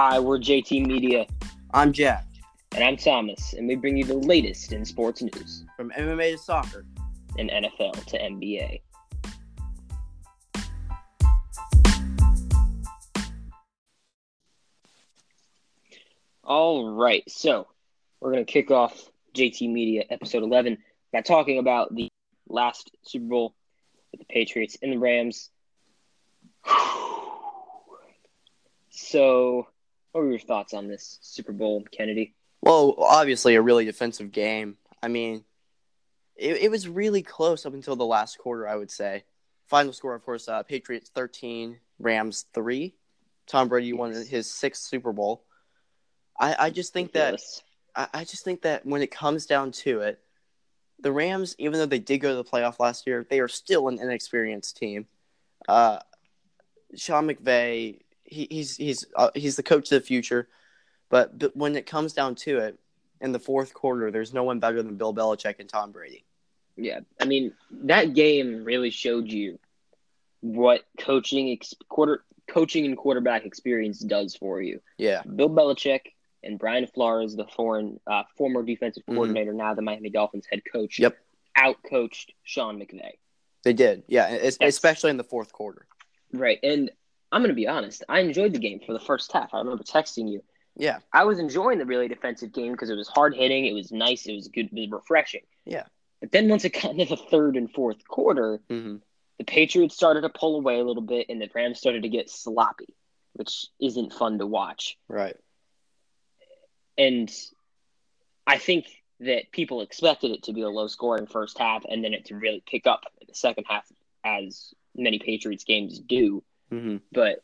[0.00, 1.26] Hi, we're JT Media,
[1.74, 2.24] I'm Jack
[2.70, 6.38] and I'm Thomas, and we bring you the latest in sports news from MMA to
[6.38, 6.84] soccer.
[7.36, 8.80] and NFL to NBA.
[16.44, 17.66] All right, so
[18.20, 20.78] we're going to kick off JT Media episode 11
[21.12, 22.08] by talking about the
[22.48, 23.54] last Super Bowl
[24.12, 25.50] with the Patriots and the Rams.
[28.90, 29.68] So,
[30.12, 32.34] what were your thoughts on this Super Bowl, Kennedy?
[32.60, 34.76] Well, obviously a really defensive game.
[35.02, 35.44] I mean,
[36.36, 38.66] it, it was really close up until the last quarter.
[38.66, 39.24] I would say.
[39.66, 42.94] Final score, of course, uh, Patriots thirteen, Rams three.
[43.46, 45.44] Tom Brady won his sixth Super Bowl.
[46.40, 47.62] I, I just think that Ridiculous.
[47.94, 50.20] I, I just think that when it comes down to it,
[51.00, 53.88] the Rams, even though they did go to the playoff last year, they are still
[53.88, 55.06] an inexperienced team.
[55.68, 55.98] Uh,
[56.94, 60.48] Sean McVay, he, he's he's uh, he's the coach of the future,
[61.08, 62.78] but, but when it comes down to it,
[63.20, 66.24] in the fourth quarter, there's no one better than Bill Belichick and Tom Brady.
[66.76, 67.52] Yeah, I mean
[67.84, 69.58] that game really showed you
[70.40, 74.80] what coaching ex- quarter coaching and quarterback experience does for you.
[74.96, 76.00] Yeah, Bill Belichick
[76.44, 79.14] and Brian Flores, the foreign uh, former defensive Mhm.
[79.14, 81.16] coordinator, now the Miami Dolphins head coach, Yep.
[81.56, 83.12] outcoached Sean McVay.
[83.64, 84.04] they did.
[84.06, 85.86] Yeah, es- especially in the fourth quarter.
[86.32, 86.90] Right, and
[87.30, 88.04] I'm gonna be honest.
[88.08, 89.52] I enjoyed the game for the first half.
[89.52, 90.42] I remember texting you.
[90.76, 93.66] Yeah, I was enjoying the really defensive game because it was hard hitting.
[93.66, 94.26] It was nice.
[94.26, 94.66] It was good.
[94.72, 95.42] It was refreshing.
[95.64, 95.84] Yeah.
[96.20, 98.96] But then once it got into the third and fourth quarter, hmm
[99.38, 102.28] the Patriots started to pull away a little bit, and the Rams started to get
[102.28, 102.92] sloppy,
[103.34, 104.98] which isn't fun to watch.
[105.06, 105.36] right.
[106.96, 107.30] And
[108.46, 108.86] I think
[109.20, 112.34] that people expected it to be a low scoring first half, and then it to
[112.34, 113.86] really pick up in the second half,
[114.24, 116.42] as many Patriots games do.
[116.70, 117.42] Hmm But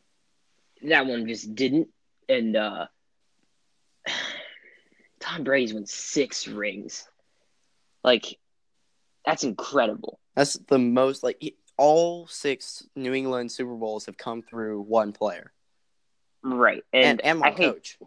[0.83, 1.89] that one just didn't.
[2.29, 2.87] And uh,
[5.21, 7.07] Tom Brady's won six rings.
[8.03, 8.39] Like,
[9.25, 10.19] that's incredible.
[10.37, 15.13] That's the most like he- all six New England Super Bowls have come through one
[15.13, 15.53] player
[16.43, 16.83] Right.
[16.93, 17.99] and And, and I hate coach.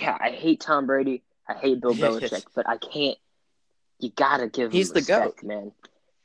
[0.00, 1.22] yeah, I hate Tom Brady.
[1.48, 1.94] I hate Bill.
[1.94, 3.16] Belichick, but I can't.
[4.00, 5.72] You gotta give him He's the respect, man.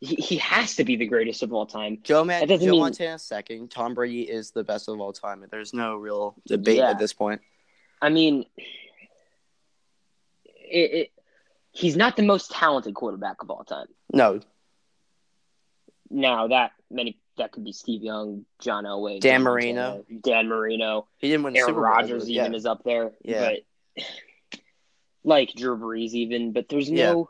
[0.03, 1.99] He, he has to be the greatest of all time.
[2.03, 3.71] Joe, Man- Joe mean- Montana second.
[3.71, 5.45] Tom Brady is the best of all time.
[5.49, 6.89] There's no real debate Yeah.
[6.89, 7.41] at this point.
[8.01, 8.45] I mean,
[10.55, 11.11] it, it,
[11.71, 13.87] he's not the most talented quarterback of all time.
[14.11, 14.41] No,
[16.09, 20.05] Now that many that could be Steve Young, John Elway, Dan Marino.
[20.21, 22.57] Dan Marino, he didn't win Aaron Super Rodgers even yeah.
[22.57, 23.11] is up there.
[23.23, 23.53] Yeah.
[23.95, 24.03] But
[25.23, 27.29] like Drew Brees even, but there's no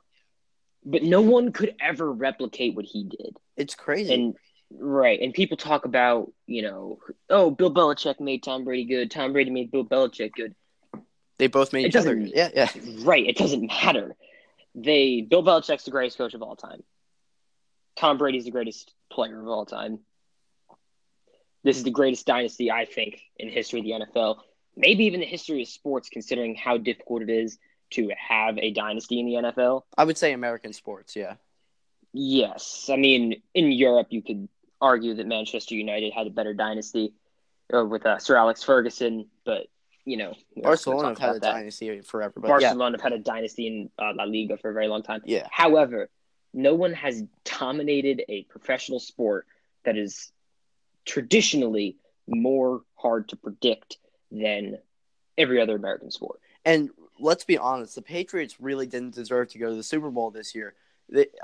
[0.86, 3.38] but no one could ever replicate what he did.
[3.58, 4.14] It's crazy.
[4.14, 4.36] And
[4.72, 7.00] right, and people talk about, you know,
[7.30, 10.56] oh, Bill Belichick made Tom Brady good, Tom Brady made Bill Belichick good.
[11.38, 12.16] they both made It each other.
[12.16, 12.70] Yeah, yeah.
[13.02, 14.16] Right, it doesn't matter.
[14.76, 16.84] They Bill Belichick's the greatest coach of all time.
[17.96, 20.00] Tom Brady's the greatest player of all time.
[21.64, 24.38] This is the greatest dynasty, I think, in history of the NFL.
[24.76, 27.58] Maybe even the history of sports, considering how difficult it is
[27.94, 29.84] to have a dynasty in the NFL.
[29.98, 31.16] I would say American sports.
[31.16, 31.36] Yeah,
[32.14, 34.48] Yes, I mean in Europe you could
[34.80, 37.14] argue that Manchester United had a better dynasty
[37.74, 39.68] uh, with uh, Sir Alex Ferguson, but
[40.06, 41.52] you know we're not gonna Barcelona have had a that.
[41.54, 42.34] dynasty forever.
[42.36, 45.22] But Barcelona have had a dynasty in uh, La Liga for a very long time.
[45.26, 45.48] yeah, yeah.
[45.50, 46.10] However,
[46.54, 49.48] no one has dominated a professional sport
[49.86, 50.32] that is
[51.06, 53.98] traditionally more hard to predict
[54.32, 54.78] than
[55.38, 56.40] every other American sport.
[56.64, 60.32] And let's be honest, the Patriots really didn't deserve to go to the Super Bowl
[60.32, 60.74] this year.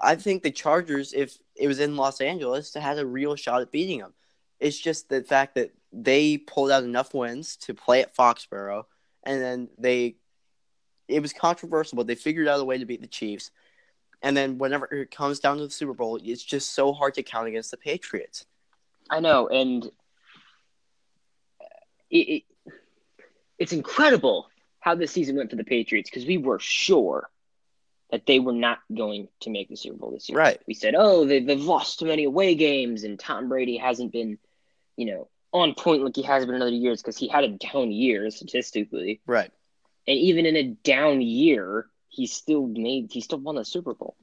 [0.02, 3.72] I think the Chargers, if it was in Los Angeles, had a real shot at
[3.72, 4.14] beating them.
[4.60, 8.86] It's just the fact that they pulled out enough wins to play at Foxborough,
[9.24, 10.16] and then they,
[11.08, 13.52] it was controversial, but they figured out a way to beat the Chiefs.
[14.22, 17.24] And then whenever it comes down to the Super Bowl, it's just so hard to
[17.24, 18.46] count against the Patriots.
[19.10, 19.90] I know, and
[22.10, 22.44] it, it
[23.58, 24.50] it's incredible
[24.80, 27.30] how this season went for the Patriots because we were sure
[28.12, 30.38] that they were not going to make the Super Bowl this year.
[30.38, 30.60] Right.
[30.68, 34.40] We said, oh, they, they've lost too many away games, and Tom Brady hasn't been,
[34.96, 37.50] you know, on point like he has been in other years because he had a
[37.50, 39.52] down year statistically, Right.
[40.08, 44.16] and even in a down year, he still made he still won the Super Bowl.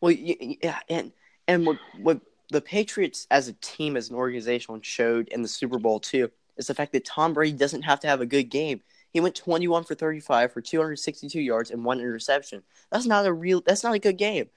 [0.00, 1.12] Well, yeah, and
[1.48, 2.20] and what what
[2.50, 6.66] the Patriots as a team, as an organization, showed in the Super Bowl too is
[6.66, 8.82] the fact that Tom Brady doesn't have to have a good game.
[9.12, 12.00] He went twenty one for thirty five for two hundred sixty two yards and one
[12.00, 12.62] interception.
[12.90, 13.60] That's not a real.
[13.64, 14.48] That's not a good game.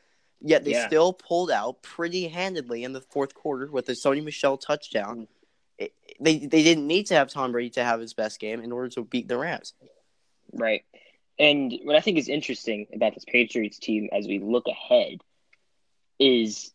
[0.41, 0.87] Yet they Yeah.
[0.87, 5.21] still pulled out pretty handedly in the fourth quarter with the Sony Michel touchdown.
[5.21, 5.27] Mm.
[5.79, 8.71] it, they they didn't need to have Tom Brady to have his best game in
[8.71, 9.73] order to beat the Rams.
[10.51, 10.83] Right.
[11.39, 15.21] And what I think is interesting about this Patriots team as we look ahead
[16.19, 16.71] is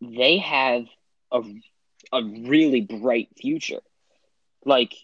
[0.00, 0.86] they have
[1.30, 1.42] a,
[2.12, 3.80] a really bright future.
[4.64, 4.94] Like,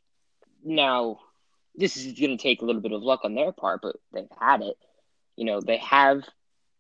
[0.64, 1.20] now,
[1.76, 4.28] this is going to take a little bit of luck on their part, but they've
[4.40, 4.76] had it.
[5.36, 6.22] You know, they have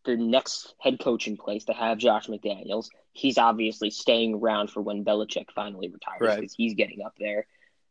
[0.04, 1.64] the next head coach in place.
[1.64, 2.88] They have Josh McDaniels.
[3.12, 6.50] He's obviously staying around for when Belichick finally retires because Right.
[6.56, 7.46] he's getting up there.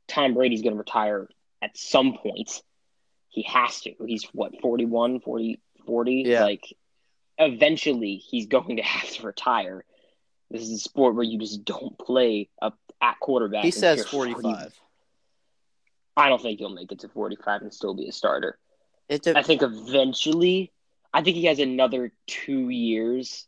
[0.08, 1.28] Tom Brady's going to retire
[1.62, 2.62] at some point.
[3.30, 3.94] He has to.
[4.06, 6.24] He's what, 41, 40, 40?
[6.26, 6.44] Yeah.
[6.44, 6.66] Like,
[7.38, 9.84] eventually he's going to have to retire.
[10.52, 13.64] This is a sport where you just don't play up at quarterback.
[13.64, 14.34] He says you're 40.
[16.16, 16.26] 45.
[16.26, 18.58] I don't think he'll make it to 45 and still be a starter.
[19.10, 20.72] It de- I think eventually,
[21.14, 23.48] I think he has another two years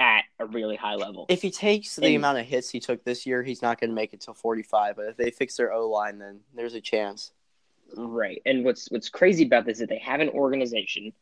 [0.00, 1.26] at a really high level.
[1.28, 3.90] if he takes the And- amount of hits he took this year, he's not going
[3.90, 4.96] to make it till 45.
[4.96, 7.32] But if they fix their O line, then there's a chance.
[7.96, 8.40] Right.
[8.44, 11.14] And what's what's crazy about this is that they have an organization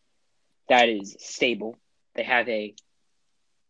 [0.68, 1.76] that is stable.
[2.14, 2.74] They have a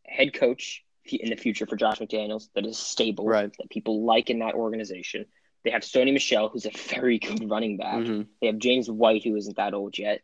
[0.05, 3.55] head coach in the future for Josh McDaniels that is stable, Right.
[3.59, 5.27] that people like in that organization.
[5.67, 8.07] They have Sony Michel, who's a very good running back.
[8.07, 10.23] hmm They have James White, who isn't that old yet.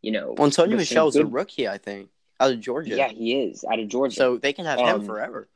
[0.00, 2.08] You know, Well, Antonio Michel's a rookie, I think,
[2.40, 2.96] out of Georgia.
[2.96, 4.16] Yeah, he is out of Georgia.
[4.16, 5.50] So they can have Um, him forever.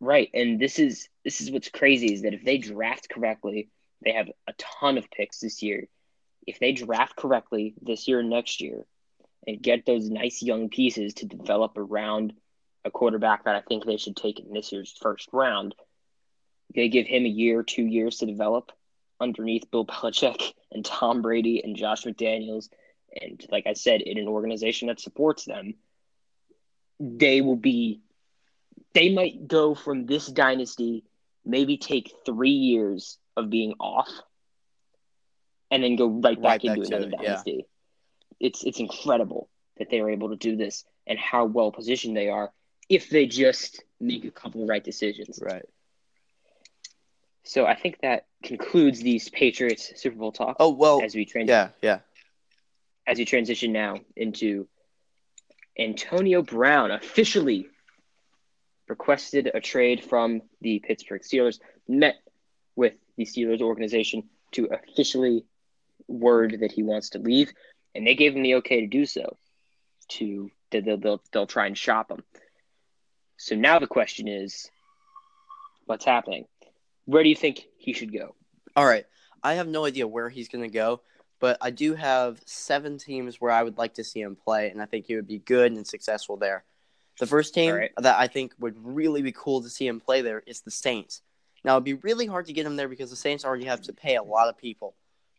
[0.00, 3.68] Right, and this is this is what's crazy is that if they draft correctly,
[4.04, 5.86] they have a ton of picks this year.
[6.44, 8.84] If they draft correctly this year and next year,
[9.46, 12.32] and get those nice young pieces to develop around
[12.84, 15.76] a quarterback that I think they should take in this year's first round,
[16.74, 18.72] they give him a year, two years to develop
[19.20, 22.68] underneath Bill Belichick and Tom Brady and Josh McDaniels,
[23.20, 25.74] and like I said, in an organization that supports them,
[26.98, 28.00] they will be
[28.94, 31.04] they might go from this dynasty,
[31.44, 34.08] maybe take three years of being off,
[35.70, 37.28] and then go right back Right into to another it, yeah.
[37.28, 37.66] dynasty.
[38.40, 39.48] It's it's incredible
[39.78, 42.52] that they are able to do this and how well positioned they are
[42.88, 45.38] if they just make a couple right decisions.
[45.42, 45.64] Right.
[47.44, 51.02] So I think that concludes these Patriots Super Bowl talk Oh well.
[51.02, 51.70] as we trans- Yeah.
[51.82, 52.00] Yeah.
[53.06, 54.68] as we transition now into
[55.78, 57.66] Antonio Brown officially
[58.88, 61.58] requested a trade from the Pittsburgh Steelers,
[61.88, 62.16] met
[62.76, 65.44] with the Steelers organization to officially
[66.08, 67.52] word that he wants to leave,
[67.94, 69.36] and they gave him the okay to do so.
[70.08, 72.22] To that they'll, they'll they'll try and shop him.
[73.38, 74.70] So now the question is,
[75.86, 76.44] what's happening?
[77.04, 78.34] Where do you think he should go?
[78.76, 79.06] All right.
[79.42, 81.00] I have no idea where he's going to go,
[81.40, 84.80] but I do have seven teams where I would like to see him play, and
[84.80, 86.64] I think he would be good and successful there.
[87.18, 87.90] The first team right.
[87.98, 91.22] that I think would really be cool to see him play there is the Saints.
[91.64, 93.92] Now, it'd be really hard to get him there because the Saints already have to
[93.92, 94.94] pay a lot of people.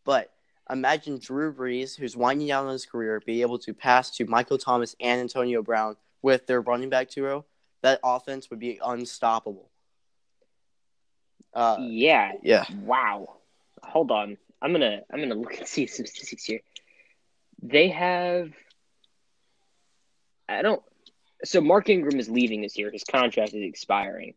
[0.06, 0.32] But
[0.70, 4.58] imagine Drew Brees, who's winding down on his career, be able to pass to Michael
[4.58, 7.46] Thomas and Antonio Brown with their running back duo.
[7.82, 9.70] That offense would be unstoppable.
[11.54, 12.66] Uh, yeah, yeah.
[12.82, 13.36] Wow.
[13.84, 14.38] Hold on.
[14.62, 16.62] I'm gonna I'm gonna look and see some statistics here.
[17.62, 18.52] They have
[20.48, 20.82] I don't
[21.46, 22.90] so Mark Ingram is leaving this year.
[22.92, 24.34] His contract is expiring.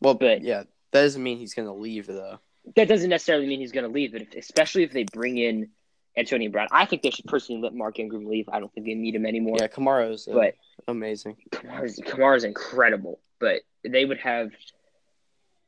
[0.00, 2.38] Well, But- yeah, that doesn't mean he's going to leave though.
[2.76, 5.70] That doesn't necessarily mean he's gonna leave, but if, especially if they bring in
[6.18, 8.46] Antonio Brown, I think they should personally let Mark Ingram leave.
[8.52, 9.56] I don't think they need him anymore.
[9.58, 10.54] Yeah, Kamara's uh, But
[10.86, 11.36] amazing.
[11.50, 13.20] Kamar's, Kamar's incredible.
[13.38, 14.50] But they would have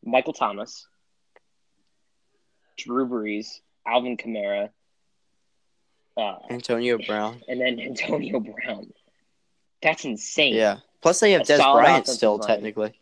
[0.05, 0.87] Michael Thomas,
[2.77, 4.71] Drew Brees, Alvin Kamara,
[6.17, 7.41] uh, Antonio Brown.
[7.49, 8.93] and then Antonio Brown.
[9.83, 10.55] That's insane.
[10.55, 10.79] Yeah.
[11.01, 12.47] Plus, they have Dez Bryant still line.
[12.47, 13.01] technically.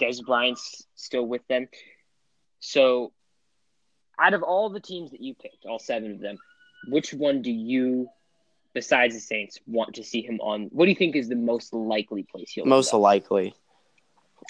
[0.00, 1.68] Dez Bryant's still with them.
[2.60, 3.12] So,
[4.18, 6.38] out of all the teams that you picked, all seven of them,
[6.88, 8.08] which one do you,
[8.72, 10.68] besides the Saints, want to see him on?
[10.72, 13.54] What do you think is the most likely place he'll Most likely.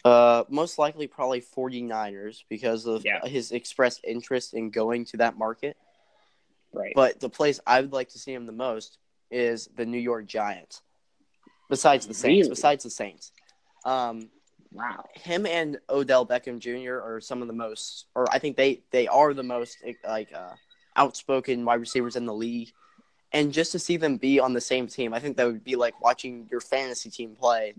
[0.05, 3.27] Uh, most likely probably 49ers because of Yeah.
[3.27, 5.77] his expressed interest in going to that market.
[6.73, 6.93] Right.
[6.95, 8.99] But the place I would like to see him the most
[9.31, 10.83] is the New York Giants.
[11.69, 12.45] Besides the Saints.
[12.45, 12.49] Really?
[12.49, 13.33] Besides the Saints.
[13.85, 14.31] Um,
[14.73, 15.05] wow.
[15.15, 17.01] him and Odell Beckham Jr.
[17.01, 20.55] are some of the most, or I think they they are the most like uh,
[20.97, 22.71] outspoken wide receivers in the league.
[23.33, 25.77] And just to see them be on the same team, I think that would be
[25.77, 27.75] like watching your fantasy team play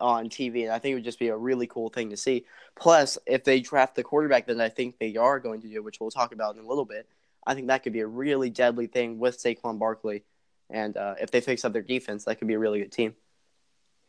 [0.00, 2.46] on TV, and I think it would just be a really cool thing to see.
[2.76, 6.00] Plus, if they draft the quarterback that I think they are going to do, which
[6.00, 7.08] we'll talk about in a little bit,
[7.46, 10.24] I think that could be a really deadly thing with Saquon Barkley.
[10.70, 13.14] And uh, if they fix up their defense, that could be a really good team.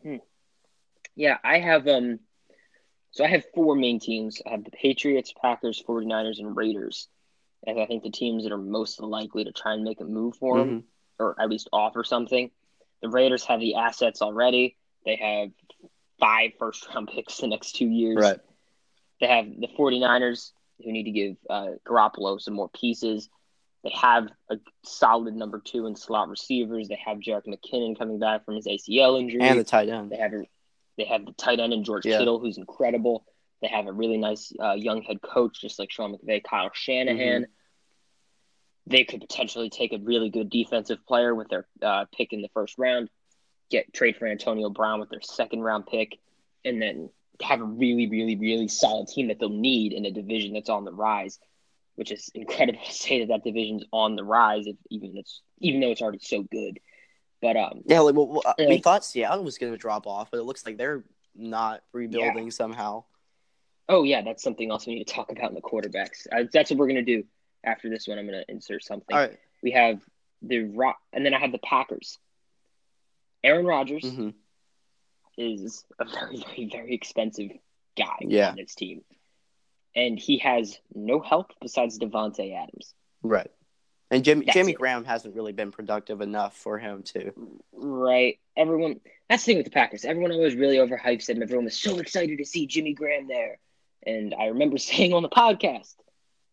[0.04, 0.18] Hmm.
[1.16, 2.20] Yeah, I have um
[3.12, 4.42] So I have four main teams.
[4.46, 7.10] I have the Patriots, Packers, 49ers, and Raiders.
[7.68, 10.38] As I think the teams that are most likely to try and make a move
[10.38, 10.80] for Mm-hmm.
[10.80, 10.86] him,
[11.20, 12.52] or at least offer something.
[13.02, 14.78] The Raiders have the assets already.
[15.06, 15.52] They have
[16.22, 18.18] five first round picks the next two years.
[18.22, 18.40] Right.
[19.20, 20.52] They have the 49ers
[20.84, 23.30] who need to give uh, Garoppolo some more pieces.
[23.84, 26.88] They have a solid number two and slot receivers.
[26.88, 29.42] They have Jerick McKinnon coming back from his ACL injury.
[29.42, 30.12] And the tight end.
[30.12, 30.44] They have a,
[30.98, 32.20] they have the tight end in George Yeah.
[32.20, 33.26] Kittle, who's incredible.
[33.62, 37.44] They have a really nice uh, young head coach, just like Sean McVay, Kyle Shanahan.
[37.44, 37.52] Mm-hmm.
[38.88, 42.50] They could potentially take a really good defensive player with their uh, pick in the
[42.54, 43.10] first round,
[43.72, 46.20] get trade for Antonio Brown with their second round pick,
[46.64, 47.10] and then
[47.42, 50.86] have a really, really, really solid team that they'll need in a division that's on
[50.86, 51.40] the rise.
[51.96, 55.80] Which is incredible to say that that division's on the rise, if even it's even
[55.82, 56.80] though it's already so good.
[57.42, 58.78] But um, Yeah, like, well, we Yeah.
[58.82, 61.04] thought Seattle was going to drop off, but it looks like they're
[61.36, 63.04] not rebuilding somehow.
[63.90, 66.28] Oh yeah, that's something else we need to talk about in the quarterbacks.
[66.32, 67.24] Uh, that's what we're gonna do
[67.64, 68.18] after this one.
[68.18, 69.16] I'm gonna insert something.
[69.16, 69.38] All right.
[69.64, 70.02] We have
[70.42, 72.18] the rock, and then I have the Packers.
[73.44, 74.30] Aaron Rodgers hmm
[75.38, 77.50] is a very, very, very expensive
[77.98, 78.50] guy Yeah.
[78.50, 79.02] on this team,
[79.96, 82.94] and he has no help besides Davante Adams.
[83.24, 83.50] Right.
[84.12, 84.78] And Jimmy That's Jimmy it.
[84.78, 87.32] Graham hasn't really been productive enough for him to.
[87.72, 88.40] Right?
[88.58, 89.00] Everyone.
[89.30, 90.04] That's the thing with the Packers.
[90.04, 91.42] Everyone always really overhypes them.
[91.42, 93.58] Everyone was so excited to see Jimmy Graham there,
[94.06, 95.96] and I remember saying on the podcast,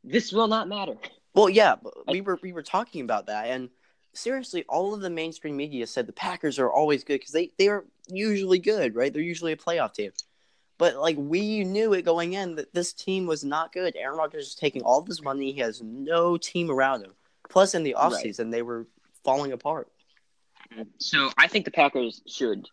[0.04, 0.94] "This will not matter."
[1.34, 1.76] Well, yeah,
[2.06, 3.70] we were we were talking about that, and
[4.12, 7.68] seriously, all of the mainstream media said the Packers are always good because they they
[7.68, 9.12] are usually good, right?
[9.12, 10.12] They're usually a playoff team.
[10.78, 13.96] But like we knew it going in that this team was not good.
[13.96, 15.52] Aaron Rodgers is taking all this money.
[15.52, 17.12] He has no team around him.
[17.48, 18.12] Plus, in the Right.
[18.12, 18.86] offseason, they were
[19.24, 19.88] falling apart.
[20.98, 22.68] So I think the Packers should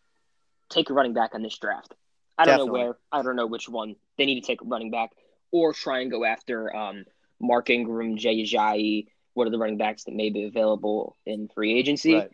[0.70, 1.94] take a running back on this draft.
[2.38, 2.68] I don't Definitely.
[2.82, 2.98] know where.
[3.12, 3.96] I don't know which one.
[4.18, 5.12] They need to take a running back
[5.52, 7.06] or try and go after um,
[7.40, 9.08] Mark Ingram, Jay Ajayi.
[9.36, 12.16] What are the running backs that may be available in free agency?
[12.16, 12.32] Right.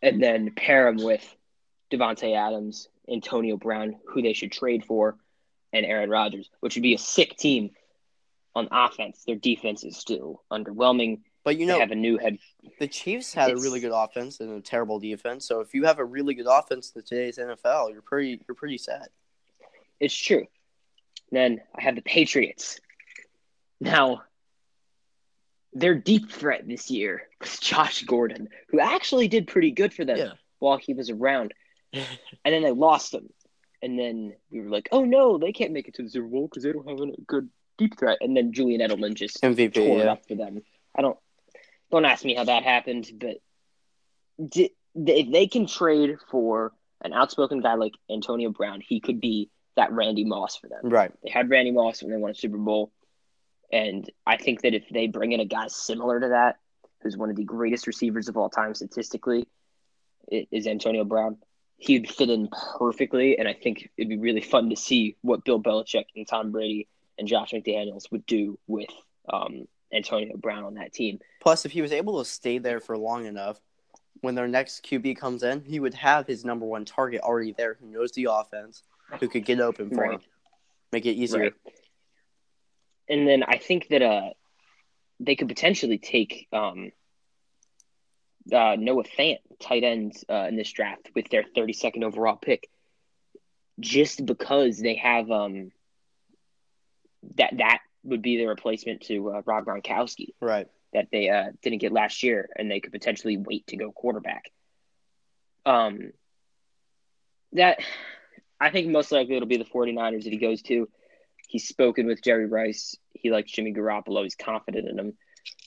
[0.00, 1.36] And then pair them with
[1.92, 5.16] Davante Adams, Antonio Brown, who they should trade for,
[5.72, 7.70] and Aaron Rodgers, which would be a sick team
[8.54, 9.24] on offense.
[9.26, 11.20] Their defense is still underwhelming.
[11.44, 12.38] But you know, they have a new head.
[12.78, 15.46] the Chiefs had a really good offense and a terrible defense.
[15.46, 18.78] So if you have a really good offense in today's NFL, you're pretty you're pretty
[18.78, 19.08] set.
[19.98, 20.46] It's true.
[21.32, 22.78] Then I have the Patriots.
[23.80, 24.22] Now,
[25.72, 30.18] their deep threat this year was Josh Gordon, who actually did pretty good for them
[30.18, 30.32] Yeah.
[30.58, 31.54] while he was around.
[32.44, 33.28] And then they lost him.
[33.82, 36.46] And then we were like, oh no, they can't make it to the Super Bowl
[36.48, 37.48] because they don't have a good
[37.78, 38.18] deep threat.
[38.20, 40.62] And then Julian Edelman just MVP, tore it up for them.
[40.96, 41.18] I don't
[41.90, 43.36] don't ask me how that happened, but
[44.38, 49.92] if they can trade for an outspoken guy like Antonio Brown, he could be that
[49.92, 50.80] Randy Moss for them.
[50.84, 51.12] Right.
[51.22, 52.92] They had Randy Moss when they won a Super Bowl.
[53.72, 56.58] And I think that if they bring in a guy similar to that,
[57.00, 59.46] who's one of the greatest receivers of all time statistically,
[60.30, 61.38] is Antonio Brown.
[61.78, 62.48] He'd fit in
[62.78, 66.52] perfectly, and I think it'd be really fun to see what Bill Belichick and Tom
[66.52, 66.86] Brady
[67.18, 68.88] and Josh McDaniels would do with
[69.32, 71.18] um, Antonio Brown on that team.
[71.40, 73.60] Plus, if he was able to stay there for long enough,
[74.20, 77.76] when their next QB comes in, he would have his number one target already there,
[77.80, 78.84] who knows the offense,
[79.18, 80.12] who could get open for Right.
[80.12, 80.20] him,
[80.92, 81.42] make it easier.
[81.42, 81.54] Right.
[83.08, 84.30] And then I think that uh,
[85.20, 86.92] they could potentially take um,
[88.52, 92.68] uh, Noah Fant, tight end, uh, in this draft with their 32nd overall pick,
[93.80, 95.70] just because they have um,
[97.36, 100.66] that that would be the replacement to uh, Rob Gronkowski Right.
[100.92, 104.50] that they uh, didn't get last year, and they could potentially wait to go quarterback.
[105.64, 106.12] Um,
[107.52, 107.78] that
[108.60, 110.88] I think most likely it'll be the 49ers that he goes to.
[111.52, 112.96] He's spoken with Jerry Rice.
[113.12, 114.22] He likes Jimmy Garoppolo.
[114.22, 115.12] He's confident in him.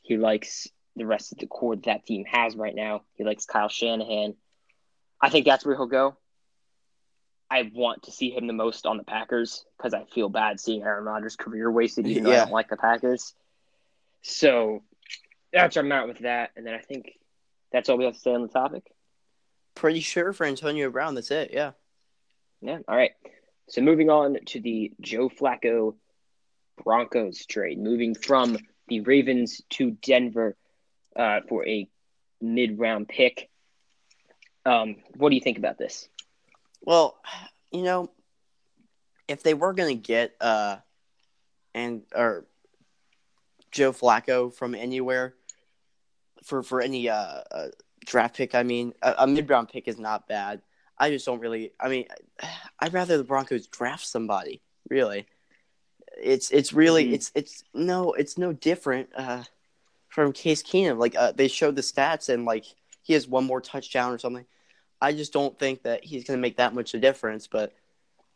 [0.01, 3.03] He likes the rest of the core that that team has right now.
[3.13, 4.33] He likes Kyle Shanahan.
[5.21, 6.17] I think that's where he'll go.
[7.51, 10.81] I want to see him the most on the Packers because I feel bad seeing
[10.81, 13.35] Aaron Rodgers' career wasted, even though I don't like the Packers.
[14.23, 14.81] So
[15.53, 16.49] that's where I'm at with that.
[16.55, 17.11] And then I think
[17.71, 18.91] that's all we have to say on the topic.
[19.75, 21.51] Pretty sure for Antonio Brown, that's it.
[21.53, 21.73] Yeah.
[22.61, 22.79] Yeah.
[22.87, 23.11] All right.
[23.67, 25.95] So moving on to the Joe Flacco
[26.83, 28.57] Broncos trade, moving from
[28.87, 30.55] the Ravens to Denver
[31.15, 31.89] uh, for a
[32.41, 33.49] mid-round pick.
[34.65, 36.07] Um, what do you think about this?
[36.81, 37.17] Well,
[37.71, 38.11] you know,
[39.27, 40.77] if they were going to get uh
[41.73, 42.45] and or
[43.71, 45.33] Joe Flacco from anywhere
[46.43, 47.67] for for any uh, uh
[48.05, 50.61] draft pick, I mean, a, a mid round pick is not bad.
[50.97, 51.71] I just don't really.
[51.79, 52.05] I mean,
[52.79, 54.61] I'd rather the Broncos draft somebody.
[54.89, 55.25] really.
[56.21, 57.13] It's it's really Mhm.
[57.13, 59.43] it's it's no it's no different uh,
[60.07, 60.97] from Case Keenum.
[60.97, 62.65] Like uh, they showed the stats and like
[63.01, 64.45] he has one more touchdown or something.
[65.01, 67.47] I just don't think that he's going to make that much of a difference.
[67.47, 67.73] But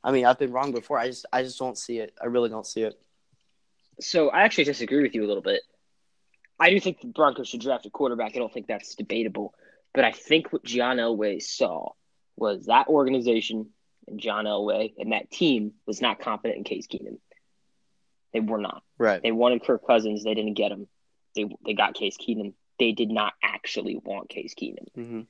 [0.03, 0.97] I mean, I've been wrong before.
[0.99, 2.13] I just I just don't see it.
[2.21, 2.99] I really don't see it.
[4.01, 5.61] So I actually disagree with you a little bit.
[6.59, 8.35] I do think the Broncos should draft a quarterback.
[8.35, 9.53] I don't think that's debatable.
[9.93, 11.91] But I think what John Elway saw
[12.39, 13.67] was that organization
[14.07, 17.17] and John Elway and that team was not confident in Case Keenum.
[18.33, 18.83] They were not.
[18.97, 19.21] Right.
[19.21, 20.23] They wanted Kirk Cousins.
[20.23, 20.87] They didn't get him.
[21.35, 22.53] They they got Case Keenum.
[22.79, 24.87] They did not actually want Case Keenum.
[24.95, 25.21] hmm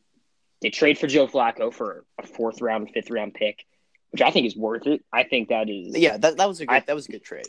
[0.62, 3.66] They trade for Joe Flacco for a fourth round, fifth round pick,
[4.12, 5.04] which I think is worth it.
[5.12, 7.24] I think that is Yeah, that that was a good I- that was a good
[7.24, 7.48] trade.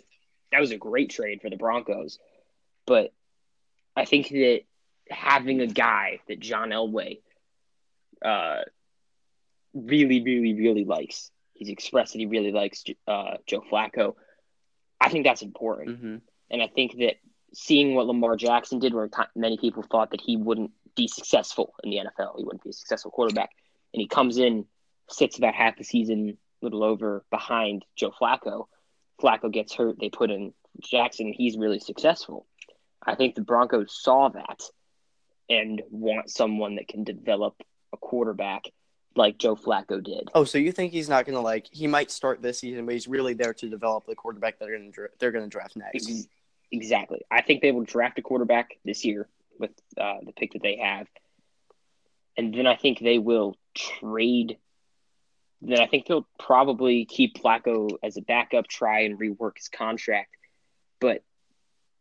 [0.52, 2.18] that was a great trade for the Broncos.
[2.86, 3.12] But
[3.96, 4.62] I think that
[5.10, 7.20] having a guy that John Elway
[8.24, 8.62] uh,
[9.74, 14.14] really, really, really likes, he's expressed that he really likes uh, Joe Flacco.
[15.00, 15.98] I think that's important.
[16.00, 16.16] hmm
[16.50, 17.16] And I think that
[17.52, 21.90] seeing what Lamar Jackson did, where many people thought that he wouldn't be successful in
[21.90, 23.50] the NFL, he wouldn't be a successful quarterback,
[23.92, 24.66] and he comes in,
[25.08, 28.66] sits about half the season, a little over behind Joe Flacco.
[29.20, 32.46] Flacco gets hurt, they put in Jackson, he's really successful.
[33.04, 34.62] I think the Broncos saw that
[35.48, 37.54] and want someone that can develop
[37.92, 38.64] a quarterback
[39.16, 40.30] like Joe Flacco did.
[40.34, 41.66] Oh, so you think he's not going to like?
[41.70, 44.78] He might start this season, but he's really there to develop the quarterback that they're
[44.78, 46.28] going to they're going to draft next.
[46.72, 47.22] Exactly.
[47.30, 50.76] I think they will draft a quarterback this year with uh, the pick that they
[50.76, 51.08] have,
[52.36, 54.58] and then I think they will trade.
[55.62, 60.34] Then I think they'll probably keep Flacco as a backup, try and rework his contract,
[61.00, 61.22] but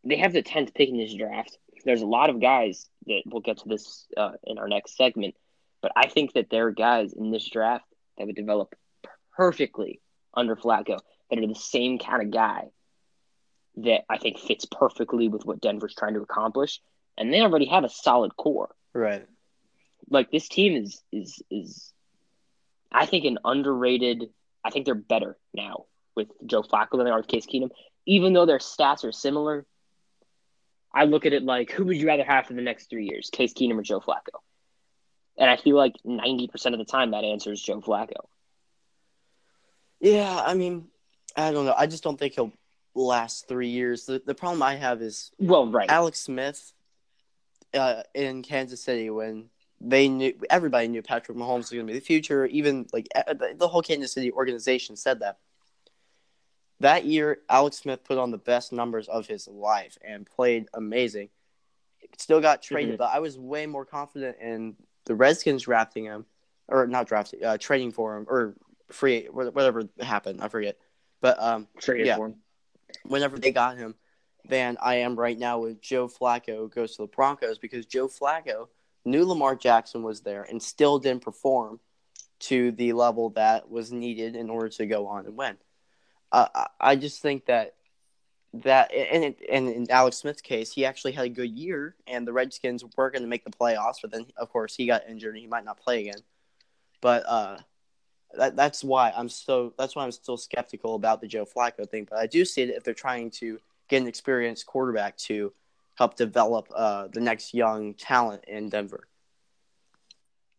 [0.02, 1.58] they have the tenth pick in this draft.
[1.84, 5.34] There's a lot of guys that we'll get to this uh, in our next segment,
[5.82, 7.84] but I think that there are guys in this draft
[8.18, 8.74] that would develop
[9.36, 10.00] perfectly
[10.34, 10.98] under Flacco
[11.30, 12.70] that are the same kind of guy
[13.76, 16.80] that I think fits perfectly with what Denver's trying to accomplish,
[17.16, 18.74] and they already have a solid core.
[18.92, 19.26] Right.
[20.08, 21.92] Like this team is is is,
[22.90, 24.30] I think an underrated.
[24.64, 27.70] I think they're better now with Joe Flacco than they are with Case Keenum,
[28.06, 29.64] even though their stats are similar.
[30.92, 33.30] I look at it like, who would you rather have for the next three years,
[33.30, 34.40] Case Keenum or Joe Flacco?
[35.40, 38.26] And I feel like ninety percent of the time that answer is Joe Flacco.
[39.98, 40.88] Yeah, I mean,
[41.34, 41.74] I don't know.
[41.76, 42.52] I just don't think he'll
[42.94, 44.04] last three years.
[44.04, 46.72] The the problem I have is Well, right, Alex Smith
[47.72, 49.48] uh, in Kansas City when
[49.80, 52.44] they knew everybody knew Patrick Mahomes was going to be the future.
[52.46, 53.08] Even like
[53.56, 55.38] the, whole Kansas City organization said that.
[56.80, 61.28] That year, Alex Smith put on the best numbers of his life and played amazing.
[62.16, 62.98] Still got traded, Mhm.
[62.98, 64.76] but I was way more confident in
[65.10, 66.24] the Redskins drafting him,
[66.68, 68.54] or not drafting, uh, trading for him, or
[68.92, 70.40] free, whatever happened.
[70.40, 70.78] I forget.
[71.20, 72.16] But um, traded yeah.
[72.16, 72.36] for him.
[73.02, 73.96] whenever they got him
[74.48, 78.68] than I am right now with Joe Flacco goes to the Broncos because Joe Flacco
[79.04, 81.80] knew Lamar Jackson was there and still didn't perform
[82.50, 85.56] to the level that was needed in order to go on and win.
[86.30, 87.74] Uh, I- I just think that
[88.52, 92.32] that and, and in Alex Smith's case, he actually had a good year, and the
[92.32, 93.96] Redskins were going to make the playoffs.
[94.02, 96.20] But then, of course, he got injured and he might not play again.
[97.00, 97.58] But uh,
[98.36, 102.06] that that's why I'm so that's why I'm still skeptical about the Joe Flacco thing.
[102.10, 103.58] But I do see it if they're trying to
[103.88, 105.52] get an experienced quarterback to
[105.96, 109.06] help develop uh, the next young talent in Denver.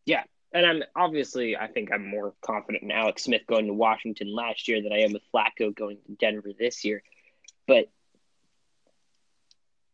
[0.05, 0.23] Yeah,
[0.53, 4.67] and I'm obviously, I think I'm more confident in Alex Smith going to Washington last
[4.67, 7.03] year than I am with Flacco going to Denver this year.
[7.67, 7.89] But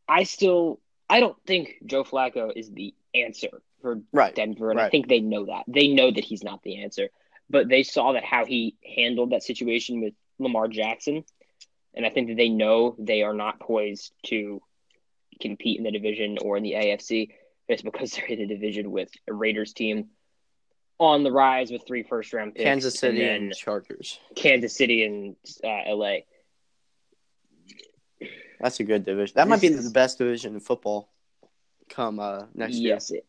[0.07, 4.33] I still, I don't think Joe Flacco is the answer for Right.
[4.33, 5.65] Denver, and I think they know that.
[5.67, 7.09] They know that he's not the answer,
[7.49, 11.23] but they saw that how he handled that situation with Lamar Jackson,
[11.93, 14.61] and I think that they know they are not poised to
[15.41, 17.29] compete in the division or in the AFC.
[17.67, 20.09] It's because they're in a division with a Raiders team
[20.99, 24.19] on the rise with three first round picks, Kansas City and and, Chargers.
[24.35, 26.19] Kansas City and uh, LA.
[28.59, 29.33] That's a good division.
[29.35, 31.09] That might be is- the best division in football
[31.89, 32.93] come uh, next year.
[32.95, 33.25] yes, it,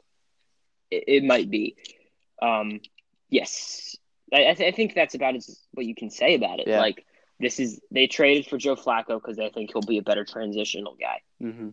[0.91, 1.77] it might be.
[2.41, 2.81] Um,
[3.29, 3.97] yes,
[4.33, 6.69] I I, th- I think that's about as what you can say about it.
[6.69, 6.81] Yeah.
[6.81, 7.05] Like
[7.41, 10.97] this is they traded for Joe Flacco because they think he'll be a better transitional
[11.01, 11.71] guy, hmm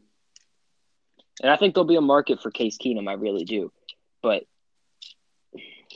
[1.42, 3.10] and I think there'll be a market for Case Keenum.
[3.10, 3.72] I really do,
[4.22, 4.44] but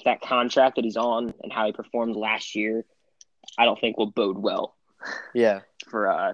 [0.05, 2.83] that contract that he's on and how he performed last year,
[3.57, 4.75] I don't think will bode well
[5.33, 5.61] Yeah.
[5.89, 6.07] for.
[6.09, 6.33] Uh,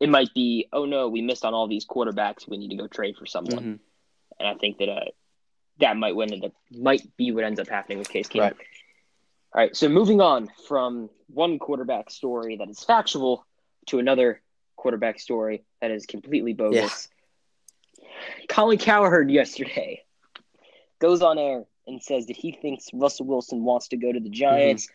[0.00, 2.48] it might be, oh no, we missed on all these quarterbacks.
[2.48, 3.58] We need to go trade for someone.
[3.64, 3.78] Mhm.
[4.38, 5.04] and I think that uh,
[5.80, 8.40] that might end up might be what ends up happening with Case Keenum.
[8.40, 8.56] Right.
[9.54, 13.46] All right, so moving on from one quarterback story that is factual
[13.86, 14.42] to another
[14.76, 17.08] quarterback story that is completely bogus.
[18.48, 20.02] Colin Cowherd yesterday
[20.98, 24.28] goes on air and says that he thinks Russell Wilson wants to go to the
[24.28, 24.88] Giants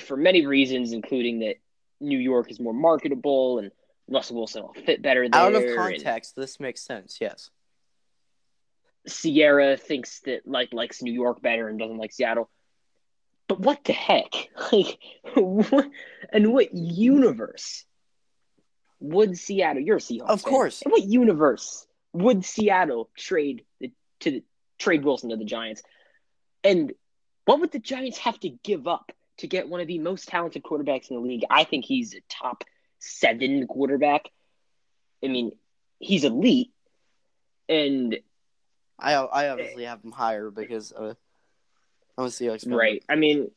[0.00, 1.56] for many reasons, including that
[2.00, 3.70] New York is more marketable and
[4.08, 5.40] Russell Wilson will fit better there.
[5.40, 7.18] Out of context, this makes sense.
[7.20, 7.50] Yes.
[9.06, 12.50] Ciara thinks that like likes New York better and doesn't like Seattle.
[13.48, 14.32] But what the heck?
[14.72, 14.98] Like,
[15.34, 15.88] what,
[16.30, 17.86] and what universe
[19.00, 19.82] would Seattle?
[19.82, 20.28] You're a Seahawks.
[20.28, 20.52] Of fan.
[20.52, 20.82] course.
[20.82, 24.44] In what universe would Seattle trade the, to the
[24.78, 25.82] trade Wilson to the Giants?
[26.62, 26.92] And
[27.46, 30.62] what would the Giants have to give up to get one of the most talented
[30.62, 31.44] quarterbacks in the league?
[31.50, 32.64] I think he's a top
[32.98, 34.28] seven quarterback.
[35.22, 35.52] I mean,
[35.98, 36.72] he's elite,
[37.68, 38.18] and
[38.98, 41.14] I I obviously have him higher because uh,
[42.16, 42.74] I'm a Seahawks fan.
[42.74, 43.04] Right.
[43.08, 43.50] I mean,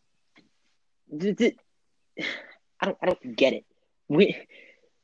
[1.20, 1.58] th- th-
[2.80, 2.98] I don't.
[3.02, 3.66] I don't get it.
[4.08, 4.38] We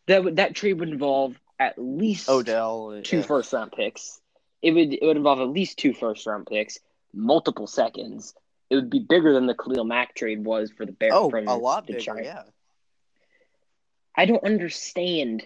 [0.07, 3.01] that that trade would involve at least Odell.
[3.03, 3.23] two yeah.
[3.23, 4.19] first round picks.
[4.61, 6.79] It would it would involve at least two first round picks,
[7.13, 8.33] multiple seconds.
[8.69, 11.13] It would be bigger than the Khalil Mack trade was for the Bears.
[11.15, 12.21] Oh, a lot bigger.
[12.21, 12.43] Yeah.
[14.15, 15.45] I don't understand.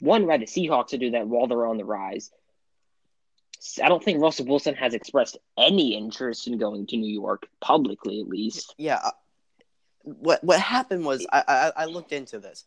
[0.00, 2.30] One, why the Seahawks would do that while they're on the rise.
[3.80, 8.20] I don't think Russell Wilson has expressed any interest in going to New York publicly,
[8.20, 8.74] at least.
[8.76, 8.98] Yeah.
[9.04, 9.12] uh,
[10.02, 12.64] What what happened was I I, I looked into this.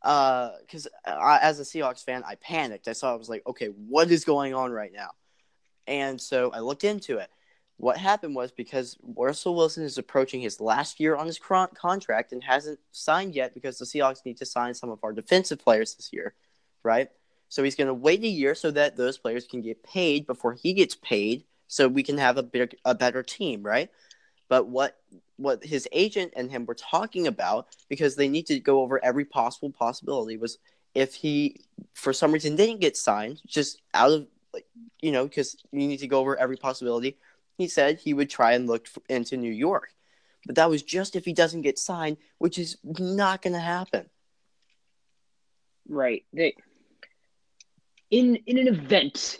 [0.00, 2.88] Because I as a Seahawks fan, I panicked.
[2.88, 5.10] I saw I was like, okay, what is going on right now?
[5.86, 7.28] And so I looked into it.
[7.76, 12.42] What happened was because Russell Wilson is approaching his last year on his contract and
[12.42, 16.12] hasn't signed yet because the Seahawks need to sign some of our defensive players this
[16.12, 16.34] year,
[16.82, 17.08] right?
[17.48, 20.54] So he's going to wait a year so that those players can get paid before
[20.54, 23.90] he gets paid, so we can have a big, a better team, right?
[24.48, 24.98] But what
[25.36, 29.24] what his agent and him were talking about because they need to go over every
[29.24, 30.58] possible possibility was
[30.94, 31.60] if he
[31.92, 34.66] for some reason didn't get signed, just out of like
[35.00, 37.18] you know because you need to go over every possibility.
[37.56, 39.90] He said he would try and look into New York,
[40.46, 44.08] but that was just if he doesn't get signed, which is not going to happen.
[45.88, 46.24] Right.
[46.32, 46.54] They
[48.10, 49.38] in in an event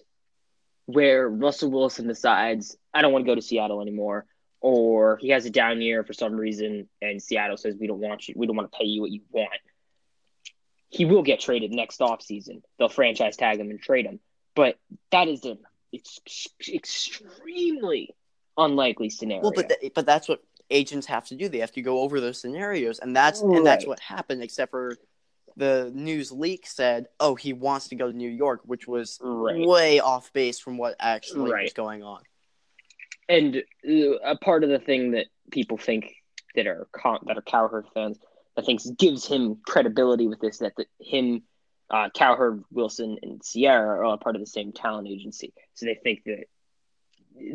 [0.87, 4.27] where Russell Wilson decides I don't want to go to Seattle anymore,
[4.61, 8.29] or he has a down year for some reason, and Seattle says we don't want
[8.29, 9.51] you, we don't want to pay you what you want.
[10.89, 12.63] He will get traded next offseason.
[12.79, 14.21] They'll franchise tag him and trade him,
[14.55, 14.77] but
[15.11, 15.45] that is
[15.95, 18.15] ex- extremely
[18.57, 19.43] unlikely scenario.
[19.43, 21.49] Well, but th- but that's what agents have to do.
[21.49, 24.43] They have to go over those scenarios, and that's and that's what happened.
[24.43, 24.97] Except for
[25.57, 29.67] the news leak said, "Oh, he wants to go to New York," which was Right.
[29.67, 32.23] way off base from what actually was going on.
[33.29, 33.57] and
[33.89, 36.15] uh, a part of the thing that people think
[36.55, 36.87] that are
[37.27, 38.19] that are Cowherd fans
[38.55, 41.43] that thinks gives him credibility with this that the, him,
[41.95, 45.95] uh, Cowherd, Wilson, and Ciara are all part of the same talent agency, so they
[45.95, 46.47] think that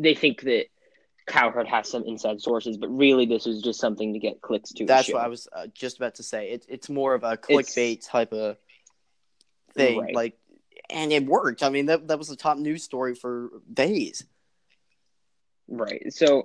[0.00, 0.66] they think that
[1.26, 4.86] Cowherd has some inside sources, but really this was just something to get clicks to.
[4.86, 6.52] That's what I was uh, just about to say.
[6.52, 8.56] It, it's more of a clickbait type of
[9.74, 10.14] thing, Right.
[10.14, 10.38] like,
[10.88, 11.62] and it worked.
[11.62, 14.24] I mean, that that was the top news story for days.
[15.68, 16.14] Right.
[16.14, 16.44] So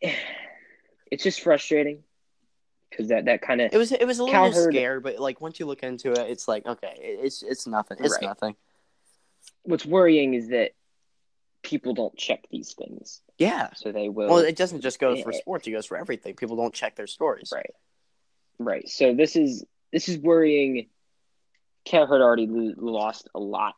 [0.00, 2.02] it's just frustrating
[2.90, 5.40] because that that kind of It was it was a little Cowherd- scare, but like
[5.40, 7.98] once you look into it, it's like okay, it's it's nothing.
[8.00, 8.22] It's Right.
[8.22, 8.56] nothing.
[9.62, 10.72] what's worrying is that
[11.62, 13.70] people don't check these things, Yeah.
[13.74, 14.28] so they will.
[14.28, 15.38] Well, it doesn't just go eh, for Yeah.
[15.38, 16.34] sports; it goes for everything.
[16.36, 17.50] People don't check their stories.
[17.54, 17.70] Right.
[18.58, 18.88] Right.
[18.88, 20.88] So this is this is worrying.
[21.84, 23.74] Cowherd already lo- lost a lot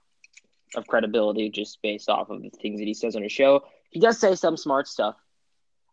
[0.74, 3.64] of credibility just based off of the things that he says on his show.
[3.90, 5.16] He does say some smart stuff.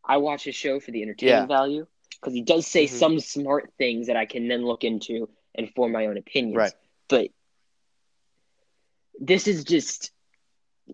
[0.03, 1.57] I watch his show for the entertainment Yeah.
[1.57, 2.89] value because he does say Mhm.
[2.89, 6.55] some smart things that I can then look into and form my own opinions.
[6.57, 6.73] Right.
[7.07, 7.29] But
[9.19, 10.11] this is just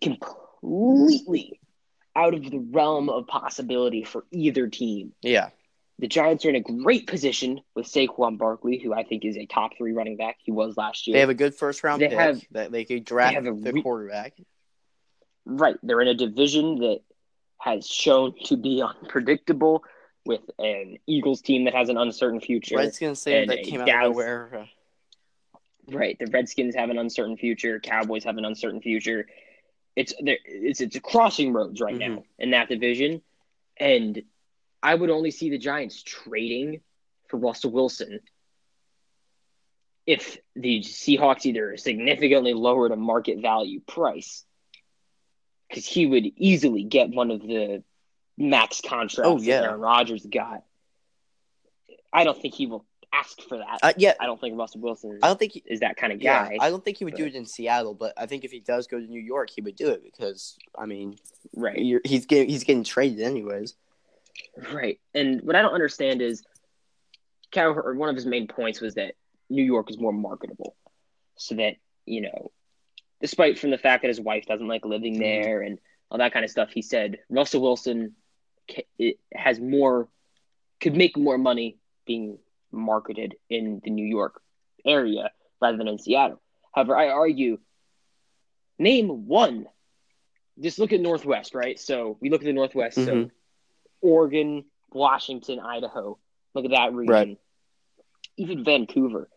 [0.02, 1.60] completely
[2.16, 5.14] out of the realm of possibility for either team.
[5.22, 5.50] Yeah.
[6.00, 9.46] The Giants are in a great position with Saquon Barkley, who I think is a
[9.46, 10.38] top three running back.
[10.44, 11.14] He was last year.
[11.14, 13.54] They have a good first round They pick have- that they could draft have a
[13.54, 14.34] the quarterback.
[15.46, 15.76] right.
[15.84, 17.02] They're in a division that
[17.60, 19.84] has shown to be unpredictable
[20.26, 22.78] with an Eagles team that has an uncertain future.
[22.78, 24.70] Redskins say that came out Dallas- of nowhere.
[25.88, 26.18] Right.
[26.20, 27.80] The Redskins have an uncertain future.
[27.80, 29.28] Cowboys have an uncertain future.
[29.96, 30.38] It's there.
[30.46, 32.16] It's it's a crossing roads right mm-hmm.
[32.16, 33.22] now in that division,
[33.78, 34.22] and
[34.82, 36.82] I would only see the Giants trading
[37.28, 38.22] for Russell Wilson
[40.06, 44.46] if the Seahawks either significantly lowered a market value price,
[45.68, 47.84] because he would easily get one of the
[48.42, 49.62] max contract Oh, yeah.
[49.62, 50.64] that Aaron Rodgers got.
[52.14, 53.80] I don't think he will ask for that.
[53.82, 56.22] Uh, yeah, I don't think Russell Wilson I don't think he, is that kind of
[56.22, 56.58] yeah, guy.
[56.60, 58.88] I don't think he would do it in Seattle, but I think if he does
[58.88, 61.18] go to New York, he would do it because I mean,
[61.56, 61.78] right.
[62.06, 63.76] he's getting he's getting traded anyways.
[64.72, 65.00] Right.
[65.14, 66.44] And what I don't understand is
[67.56, 69.16] or one of his main points was that
[69.50, 70.76] New York is more marketable.
[71.38, 71.76] So that,
[72.06, 72.52] you know,
[73.20, 75.20] despite from the fact that his wife doesn't like living Mhm.
[75.20, 78.16] there and all that kind of stuff, he said Russell Wilson
[78.98, 80.08] it has more
[80.80, 82.40] could make more money being
[82.72, 84.42] marketed in the New York
[84.86, 85.32] area
[85.62, 86.42] rather than in Seattle.
[86.74, 87.60] However, I argue
[88.80, 89.68] name one.
[90.60, 91.80] Just look at Northwest, right?
[91.80, 92.96] So we look at the Northwest.
[92.96, 93.32] So Mhm.
[94.02, 96.18] Oregon, Washington, Idaho.
[96.54, 97.14] Look at that region.
[97.14, 97.38] Right.
[98.38, 99.30] Even Vancouver.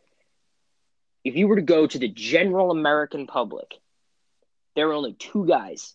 [1.25, 3.81] If you were to go to the general American public,
[4.75, 5.94] there are only two guys.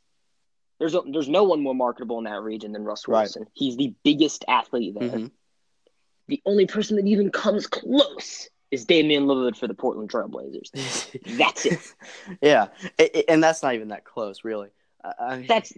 [0.79, 3.21] There's a, there's no one more marketable in that region than Russ Right.
[3.23, 3.45] Wilson.
[3.53, 5.09] He's the biggest athlete there.
[5.09, 5.31] Mhm.
[6.27, 10.69] The only person that even comes close is Damian Lillard for the Portland Trailblazers.
[11.37, 11.79] That's it.
[12.41, 12.67] yeah,
[12.99, 14.69] I- I- and that's not even that close, really.
[15.03, 15.73] I- I, That's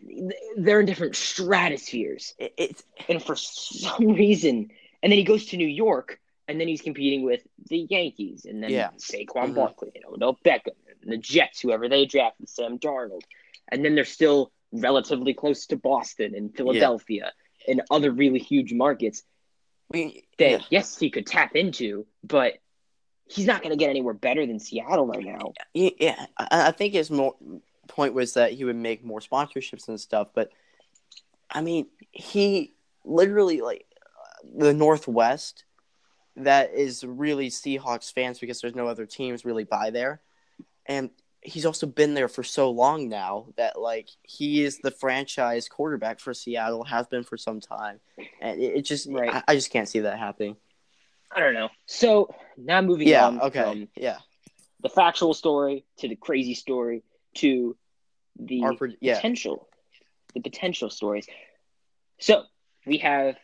[0.57, 2.33] they're in different stratospheres.
[2.37, 4.69] it, it's And for some reason,
[5.01, 8.61] and then he goes to New York, and then he's competing with the Yankees, and
[8.61, 8.89] then Yeah.
[8.97, 9.55] Saquon Mhm.
[9.55, 13.21] Barkley, and Odell Beckham, and the Jets, whoever they drafted, Sam Darnold,
[13.69, 17.31] and then they're still relatively close to Boston and Philadelphia
[17.67, 19.23] and other really huge markets
[19.91, 20.59] mean, that yeah.
[20.69, 22.55] yes, he could tap into, but
[23.25, 25.53] he's not going to get anywhere better than Seattle right now.
[25.73, 26.25] Yeah, yeah.
[26.37, 27.35] I, I think his more
[27.87, 30.49] point was that he would make more sponsorships and stuff, but
[31.49, 33.85] I mean, he literally like
[34.55, 35.65] the Northwest
[36.37, 40.21] that is really Seahawks fans because there's no other teams really by there,
[40.85, 41.09] and
[41.41, 46.19] he's also been there for so long now that like he is the franchise quarterback
[46.19, 47.99] for Seattle, has been for some time,
[48.41, 49.33] and it, it just Right.
[49.33, 50.55] I, I just can't see that happening.
[51.33, 51.69] I don't know.
[51.85, 53.27] So now moving Yeah.
[53.27, 53.61] on Okay.
[53.63, 54.17] from yeah.
[54.81, 57.03] the factual story to the crazy story
[57.35, 57.75] to
[58.39, 59.15] the Our pred- yeah.
[59.15, 59.67] potential,
[60.33, 61.25] the potential stories.
[62.19, 62.43] So
[62.85, 63.35] we have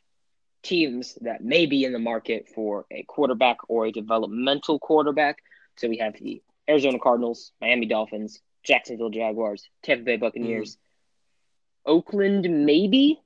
[0.63, 5.39] teams that may be in the market for a quarterback or a developmental quarterback.
[5.77, 11.91] So we have the Arizona Cardinals, Miami Dolphins, Jacksonville Jaguars, Tampa Bay Buccaneers, Mm-hmm.
[11.91, 13.19] Oakland, maybe,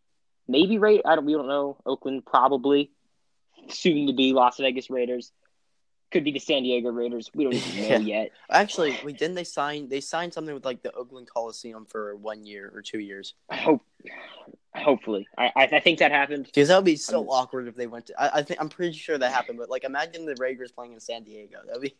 [0.47, 1.01] maybe right.
[1.03, 1.25] I don't.
[1.25, 1.77] We don't know.
[1.85, 2.91] Oakland probably
[3.69, 5.31] soon to be Las Vegas Raiders.
[6.11, 7.29] Could be the San Diego Raiders.
[7.33, 7.97] We don't even know Yeah.
[8.23, 8.31] yet.
[8.49, 9.87] Actually, wait, didn't they sign?
[9.89, 13.33] They signed something with like the Oakland Coliseum for one year or two years.
[13.49, 13.81] I hope.
[14.73, 16.45] Hopefully, I I, I think that happened.
[16.45, 18.21] Because that would be so I'm- awkward if they went to.
[18.21, 20.99] I, I think I'm pretty sure that happened, but like imagine the Raiders playing in
[21.01, 21.57] San Diego.
[21.67, 21.93] That'd be.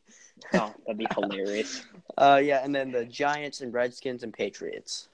[0.54, 1.84] Oh, that'd be hilarious.
[2.18, 5.08] Uh, yeah, and then the Giants and Redskins and Patriots.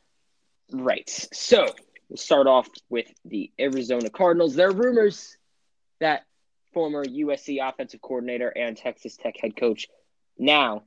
[0.73, 1.09] Right.
[1.31, 1.67] So
[2.09, 4.55] we'll start off with the Arizona Cardinals.
[4.55, 5.37] There are rumors
[5.99, 6.25] that
[6.77, 9.87] former USC offensive coordinator and Texas Tech head coach,
[10.37, 10.83] now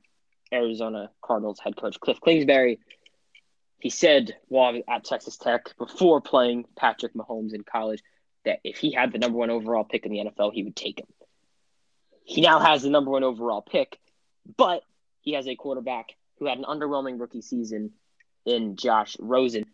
[0.53, 2.79] Arizona Cardinals head coach Cliff Kingsbury,
[3.77, 8.01] he said while at Texas Tech before playing Patrick Mahomes in college
[8.45, 10.97] that if he had the number one overall pick in the NFL, he would take
[10.97, 11.07] him.
[12.23, 13.99] He now has the number one overall pick,
[14.55, 14.83] but
[15.19, 17.91] he has a quarterback who had an underwhelming rookie season
[18.45, 19.65] in Josh Rosen.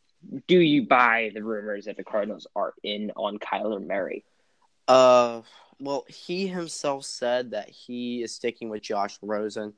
[0.48, 4.26] Do you buy the rumors that the Cardinals are in on Kyler Murray?
[4.88, 5.42] Uh,
[5.80, 9.74] well, he himself said that he is sticking with Josh Rosen.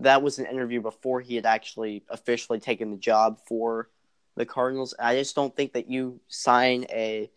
[0.00, 3.88] That was an interview before he had actually officially taken the job for
[4.36, 4.94] the Cardinals.
[4.98, 7.30] I just don't think that you sign a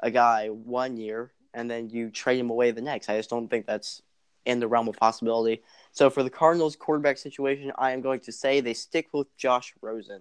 [0.00, 3.08] a guy one year and then you trade him away the next.
[3.08, 4.02] I just don't think that's
[4.44, 5.62] in the realm of possibility.
[5.92, 9.74] So for the Cardinals quarterback situation, I am going to say they stick with Josh
[9.80, 10.20] Rosen.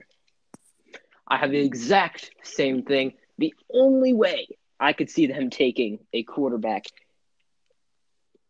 [1.27, 3.13] I have the exact same thing.
[3.37, 4.47] The only way
[4.79, 6.85] I could see them taking a quarterback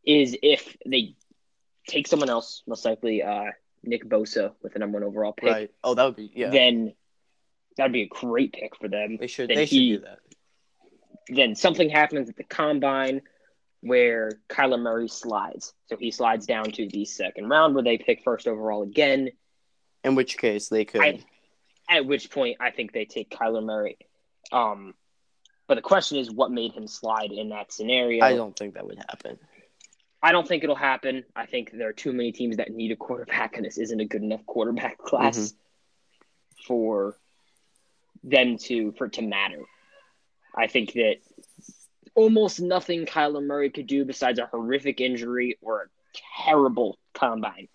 [0.06, 1.16] is if they
[1.88, 3.52] take someone else, most likely uh,
[3.84, 5.50] Nick Bosa with the number one overall pick.
[5.50, 5.72] Right.
[5.84, 6.50] Oh, that would be yeah.
[6.50, 6.94] Then
[7.78, 9.18] that'd be a great pick for them.
[9.20, 10.20] they should then they should do that.
[11.30, 13.22] then something happens at the combine
[13.82, 15.74] where Kyler Murray slides.
[15.88, 19.30] So he slides down to the second round where they pick first overall again.
[20.04, 21.20] In which case they could I,
[21.90, 23.98] at which point I think they take Kyler Murray.
[24.52, 24.94] Um,
[25.68, 28.24] but the question is, what made him slide in that scenario?
[28.24, 29.38] I don't think that would happen.
[30.24, 31.24] I don't think it'll happen.
[31.36, 34.06] I think there are too many teams that need a quarterback, and this isn't a
[34.06, 36.64] good enough quarterback class Mm-hmm.
[36.68, 37.18] for
[38.24, 39.62] them to for it to matter.
[40.56, 41.18] I think that
[42.16, 45.88] almost nothing Kyler Murray could do besides a horrific injury or a
[46.46, 47.68] terrible combine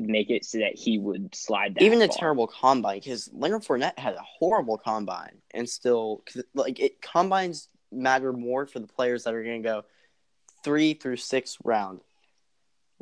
[0.00, 1.82] would make it so that he would slide that.
[1.82, 2.16] Even a far.
[2.18, 8.32] terrible combine, because Leonard Fournette had a horrible combine, and still, like it, combines matter
[8.32, 9.84] more for the players that are going to go
[10.64, 12.00] three through six round.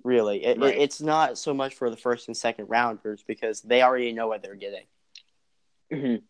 [0.04, 0.74] Really, it, Right.
[0.74, 4.28] it, it's not so much for the first and second rounders because they already know
[4.28, 4.84] what they're getting.
[5.92, 6.22] Mhm.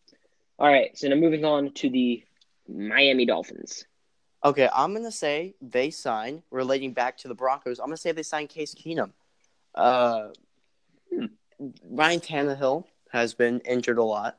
[0.59, 2.25] All right, so now moving on to the
[2.67, 3.85] Miami Dolphins.
[4.45, 6.43] Okay, I'm gonna say they sign.
[6.51, 9.13] Relating back to the Broncos, I'm gonna say they sign Case Keenum.
[9.75, 10.29] Uh.
[11.91, 14.39] Ryan Tannehill has been injured a lot.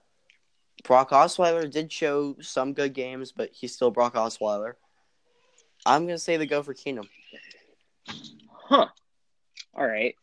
[0.85, 4.73] Brock Osweiler did show some good games, but he's still Brock Osweiler.
[5.85, 7.07] I'm gonna say the go for Keenum.
[8.53, 8.87] Huh.
[9.73, 10.15] All right.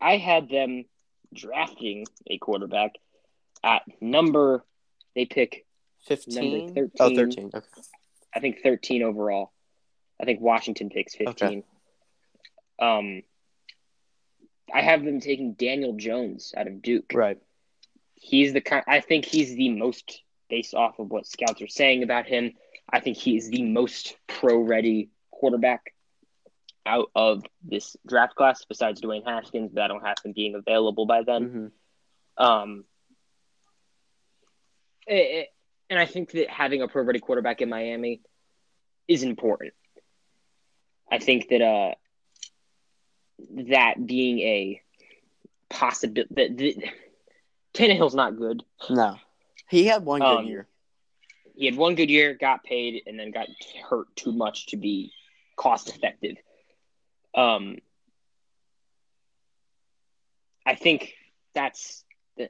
[0.00, 0.84] I had them
[1.34, 2.92] drafting a quarterback
[3.62, 4.64] at number,
[5.14, 5.66] they pick,
[6.06, 6.66] 15?
[6.74, 7.16] Number Oh, 13.
[7.16, 7.50] 13.
[7.54, 7.66] Okay.
[8.34, 9.52] I think, 13 overall.
[10.20, 11.64] I think Washington picks 15.
[12.78, 13.22] Um,
[14.72, 17.12] I have them taking Daniel Jones out of Duke.
[17.12, 17.38] Right.
[18.14, 22.02] He's the kind, I think he's the most, based off of what scouts are saying
[22.02, 22.52] about him,
[22.90, 25.92] I think he is the most pro ready quarterback
[26.86, 31.06] out of this draft class besides Dwayne Haskins, but I don't have him being available
[31.06, 31.72] by then.
[32.38, 32.84] hmm Um,
[35.06, 35.48] it- it-
[35.90, 38.22] and I think that having a pro ready quarterback in Miami
[39.08, 39.74] is important.
[41.10, 41.94] I think that uh,
[43.50, 44.82] that being a
[45.68, 46.92] possibility that, that
[47.74, 48.62] Tannehill's not good.
[48.90, 49.16] No.
[49.68, 50.68] He had one good Um, year.
[51.54, 53.48] He had one good year, got paid, and then got
[53.88, 55.12] hurt too much to be
[55.56, 56.36] cost effective.
[57.34, 57.78] Um,
[60.64, 61.14] I think
[61.54, 62.04] that's
[62.36, 62.48] the,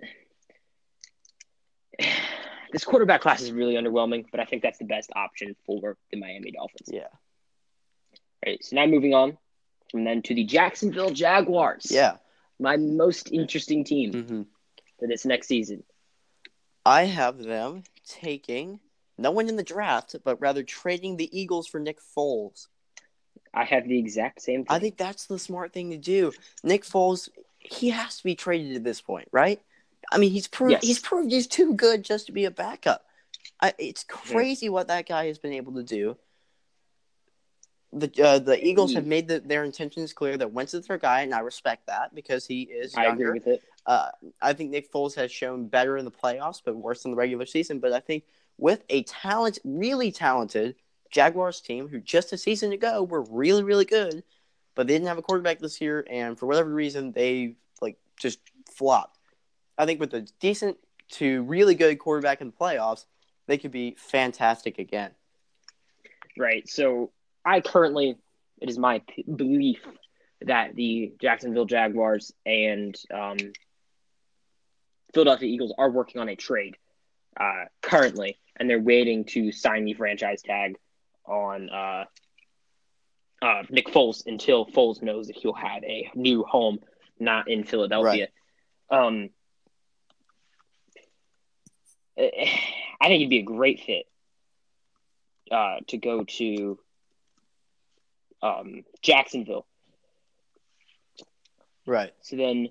[2.73, 6.19] this quarterback class is really underwhelming, but I think that's the best option for the
[6.19, 6.89] Miami Dolphins.
[6.93, 7.09] Yeah.
[8.45, 8.63] Right.
[8.65, 9.39] So now moving on
[9.93, 11.87] from then to the Jacksonville Jaguars.
[11.91, 12.17] Yeah.
[12.59, 14.43] My most interesting team hmm
[14.99, 15.83] for this next season.
[16.87, 18.79] I have them taking
[19.19, 22.69] no one in the draft, but rather trading the Eagles for Nick Foles.
[23.53, 24.75] I have the exact same thing.
[24.75, 26.33] I think that's the smart thing to do.
[26.63, 27.29] Nick Foles,
[27.59, 29.61] he has to be traded at this point, right?
[30.13, 30.83] I mean, he's proved Yes.
[30.85, 33.05] he's proved he's too good just to be a backup.
[33.61, 36.17] I, it's crazy what that guy has been able to do.
[37.93, 41.21] The uh, the Eagles have made the, their intentions clear that Wentz is their guy,
[41.21, 43.09] and I respect that because he is Younger.
[43.09, 43.63] I agree with it.
[43.85, 44.09] Uh,
[44.41, 47.45] I think Nick Foles has shown better in the playoffs, but worse in the regular
[47.45, 47.81] season.
[47.81, 48.25] But I think
[48.57, 50.77] with a talent, really talented
[51.11, 54.23] Jaguars team, who just a season ago were really, really good,
[54.75, 58.39] but they didn't have a quarterback this year, and for whatever reason, they like just
[58.71, 59.19] flopped.
[59.77, 60.79] I think with a decent
[61.13, 63.05] to really good quarterback in the playoffs,
[63.47, 65.11] they could be fantastic again.
[66.39, 66.67] Right.
[66.69, 67.11] So
[67.45, 68.17] I currently,
[68.61, 69.81] it is my p- belief
[70.43, 73.37] that the Jacksonville Jaguars and um,
[75.15, 76.77] Philadelphia Eagles are working on a trade
[77.39, 80.77] uh, currently, and they're waiting to sign the franchise tag
[81.27, 82.05] on uh,
[83.43, 86.79] uh, Nick Foles until Foles knows that he'll have a new home,
[87.19, 88.29] not in Philadelphia.
[88.91, 89.31] Um,
[92.19, 94.07] I think he'd be a great fit
[95.51, 96.79] uh, to go to
[98.43, 99.67] um, Jacksonville.
[101.87, 102.13] Right.
[102.23, 102.69] So then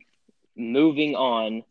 [0.55, 1.63] moving on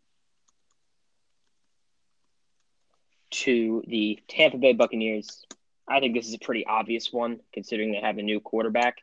[3.30, 5.44] to the Tampa Bay Buccaneers.
[5.88, 8.98] I think this is a pretty obvious one considering they have a new quarterback.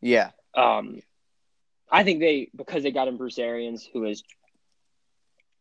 [0.00, 0.30] Yeah.
[0.54, 1.00] Um,
[1.90, 4.22] I think they because they got in Bruce Arians, who has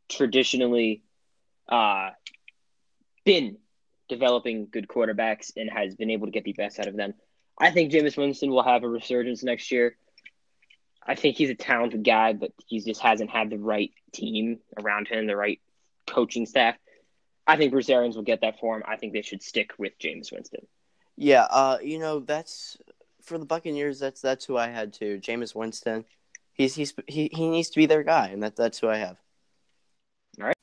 [0.07, 1.03] traditionally
[1.67, 2.11] uh,
[3.25, 3.57] been
[4.07, 7.13] developing good quarterbacks and has been able to get the best out of them.
[7.59, 9.97] I think Jameis Winston will have a resurgence next year.
[11.05, 15.07] I think he's a talented guy, but he just hasn't had the right team around
[15.07, 15.59] him, the right
[16.05, 16.75] coaching staff.
[17.47, 18.83] I think Bruce Arians will get that for him.
[18.87, 20.67] I think they should stick with Jameis Winston.
[21.17, 22.77] Yeah, uh, you know that's
[23.21, 23.99] for the Buccaneers.
[23.99, 25.19] That's that's who I had too.
[25.19, 26.05] Jameis Winston.
[26.53, 29.17] He's he's he, he needs to be their guy, and that that's who I have.
[30.39, 30.55] Alright.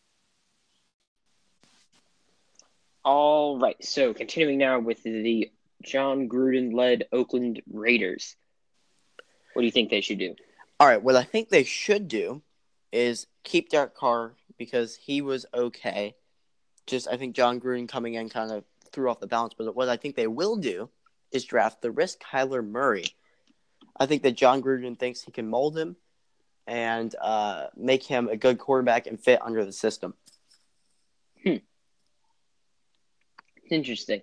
[3.05, 3.83] All right.
[3.85, 5.51] So continuing now with the
[5.87, 8.37] Jon Gruden led Oakland Raiders.
[9.53, 10.35] What do you think they should do?
[10.79, 12.43] All right, what I think they should do
[12.93, 16.15] is keep Derek Carr because he was okay.
[16.87, 19.55] Just I think Jon Gruden coming in kind of threw off the balance.
[19.57, 20.91] But what I think they will do
[21.33, 23.07] is draft the risk Kyler Murray.
[23.99, 25.97] I think that Jon Gruden thinks he can mold him
[26.67, 30.15] and uh, make him a good quarterback and fit under the system.
[31.43, 31.57] Hmm.
[33.71, 34.23] Interesting.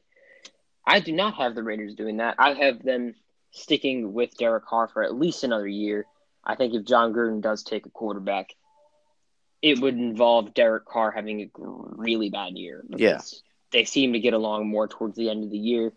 [0.85, 2.35] I do not have the Raiders doing that.
[2.39, 3.15] I have them
[3.51, 6.05] sticking with Derek Carr for at least another year.
[6.43, 8.49] I think if Jon Gruden does take a quarterback,
[9.61, 12.83] it would involve Derek Carr having a really bad year.
[12.89, 13.21] Yeah.
[13.71, 15.93] They seem to get along more towards the end of the year.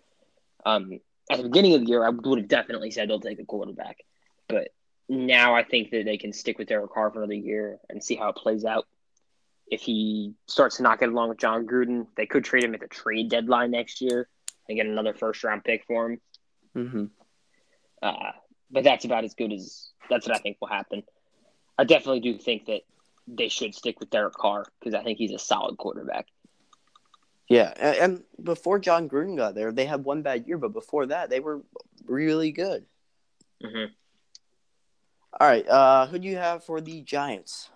[0.65, 3.45] Um, at the beginning of the year, I would have definitely said they'll take a
[3.45, 3.99] quarterback.
[4.49, 4.69] But
[5.09, 8.15] now I think that they can stick with Derek Carr for another year and see
[8.15, 8.87] how it plays out.
[9.67, 12.81] If he starts to not get along with Jon Gruden, they could trade him at
[12.81, 14.29] the trade deadline next year
[14.69, 16.21] and get another first round pick for him.
[16.77, 17.05] Mm-hmm.
[18.03, 18.33] Uh,
[18.71, 21.03] but that's about as good as that's what I think will happen.
[21.79, 22.83] I definitely do think that
[23.29, 26.27] they should stick with Derek Carr because I think he's a solid quarterback.
[27.49, 31.07] Yeah, and, and before Jon Gruden got there, they had one bad year, but before
[31.07, 31.63] that, they were
[32.07, 32.85] really good.
[33.63, 33.93] Mm-hmm.
[35.39, 37.71] All right, uh, who do you have for the Giants?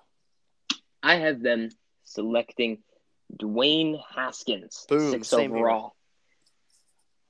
[1.02, 1.68] I have them
[2.04, 2.78] selecting
[3.36, 5.68] Dwayne Haskins, Boom, six same here.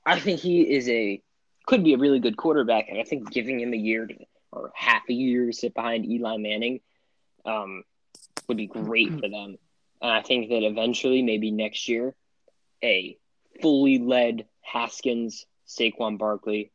[0.05, 1.21] I think he is a
[1.67, 4.15] could be a really good quarterback, and I think giving him a year to,
[4.51, 6.81] or half a year to sit behind Eli Manning
[7.45, 7.83] um,
[8.47, 9.57] would be great for them.
[10.01, 12.15] And I think that eventually, maybe next year,
[12.83, 13.17] a
[13.61, 16.71] fully led Haskins, Saquon Barkley,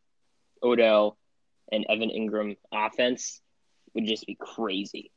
[0.63, 1.19] Odell,
[1.73, 3.41] and Evan Engram offense
[3.95, 5.11] would just be crazy.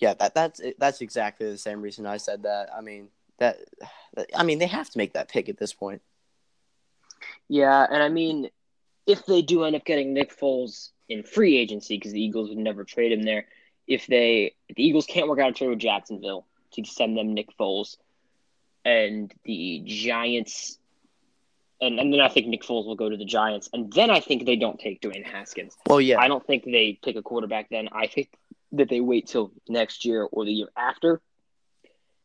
[0.00, 2.70] Yeah, that that's that's exactly the same reason I said that.
[2.76, 3.08] I mean
[3.38, 3.58] that,
[4.34, 6.02] I mean they have to make that pick at this point.
[7.48, 8.50] Yeah, and I mean,
[9.06, 12.58] if they do end up getting Nick Foles in free agency, because the Eagles would
[12.58, 13.46] never trade him there,
[13.86, 17.32] if they if the Eagles can't work out a trade with Jacksonville to send them
[17.34, 17.96] Nick Foles,
[18.84, 20.78] and the Giants,
[21.80, 24.20] and, and then I think Nick Foles will go to the Giants, and then I
[24.20, 25.76] think they don't take Dwayne Haskins.
[25.86, 27.88] Well, yeah, I don't think they pick a quarterback then.
[27.92, 28.28] I think
[28.72, 31.22] that they wait till next year or the year after,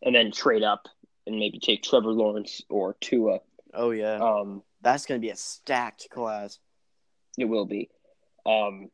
[0.01, 0.87] and then trade up
[1.25, 3.39] and maybe take Trevor Lawrence or Tua.
[3.73, 6.59] oh yeah, Um, that's gonna be a stacked class.
[7.37, 7.89] It will be.
[8.45, 8.89] Um,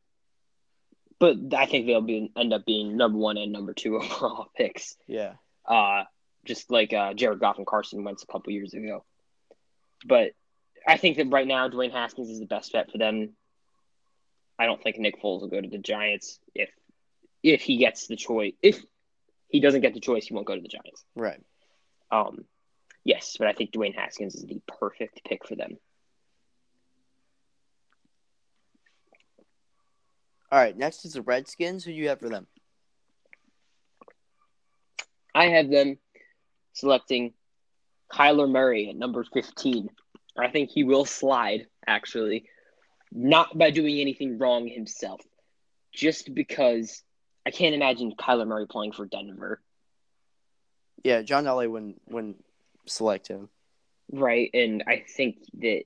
[1.18, 4.96] but I think they'll be end up being number one and number two overall picks.
[5.06, 5.34] Yeah,
[5.66, 6.04] Uh,
[6.46, 9.04] just like uh, Jared Goff and Carson Wentz a couple years ago.
[10.06, 10.32] But
[10.86, 13.36] I think that right now Dwayne Haskins is the best bet for them.
[14.58, 16.70] I don't think Nick Foles will go to the Giants if
[17.42, 18.52] if he gets the choice.
[18.62, 18.80] If
[19.48, 21.04] he doesn't get the choice, he won't go to the Giants.
[21.16, 21.42] right.
[22.12, 22.44] Um,
[23.04, 25.78] yes, but I think Dwayne Haskins is the perfect pick for them.
[30.52, 31.84] All right, next is the Redskins.
[31.84, 32.46] Who do you have for them?
[35.32, 35.98] I have them
[36.72, 37.34] selecting
[38.12, 39.88] Kyler Murray at number 15.
[40.36, 42.46] I think he will slide, actually,
[43.12, 45.20] not by doing anything wrong himself,
[45.92, 47.02] just because
[47.46, 49.60] I can't imagine Kyler Murray playing for Denver,
[51.04, 52.44] Yeah, John Elway wouldn't wouldn't
[52.90, 53.48] select him.
[54.12, 54.50] right?
[54.54, 55.82] And I think that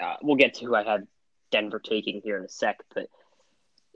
[0.00, 1.02] uh, we'll get to who I have
[1.50, 3.08] Denver taking here in a sec, but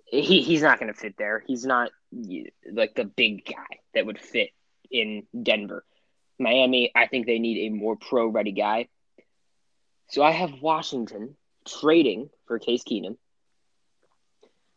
[0.07, 1.43] he, he's not going to fit there.
[1.47, 1.91] He's not
[2.71, 4.51] like the big guy that would fit
[4.91, 5.85] in Denver.
[6.39, 8.89] Miami, I think they need a more pro ready guy.
[10.09, 11.37] So I have Washington
[11.67, 13.17] trading for Case Keenum,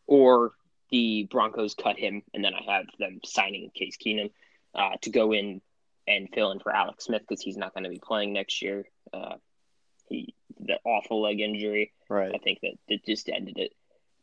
[0.07, 0.53] or
[0.91, 4.31] the Broncos cut him, and then I have them signing Case Keenum
[4.73, 5.61] uh, to go in
[6.07, 8.85] and fill in for Alex Smith because he's not going to be playing next year.
[9.13, 9.35] Uh,
[10.07, 11.93] he the awful leg injury.
[12.09, 12.31] Right.
[12.33, 13.73] I think that that just ended it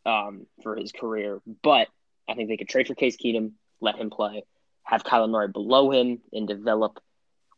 [0.06, 1.40] um, for his career.
[1.62, 1.88] But
[2.28, 4.44] I think they could trade for Case Keenum, let him play,
[4.84, 7.00] have Kyler Murray below him, and develop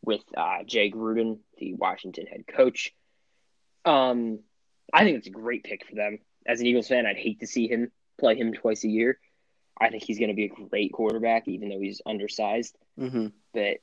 [0.02, 2.92] with uh, Jay Gruden, the Washington head coach.
[3.84, 4.40] Um,
[4.92, 6.18] I think it's a great pick for them.
[6.46, 9.18] As an Eagles fan, I'd hate to see him play him twice a year.
[9.80, 12.76] I think he's going to be a great quarterback, even though he's undersized.
[12.98, 13.28] Mm-hmm.
[13.52, 13.78] But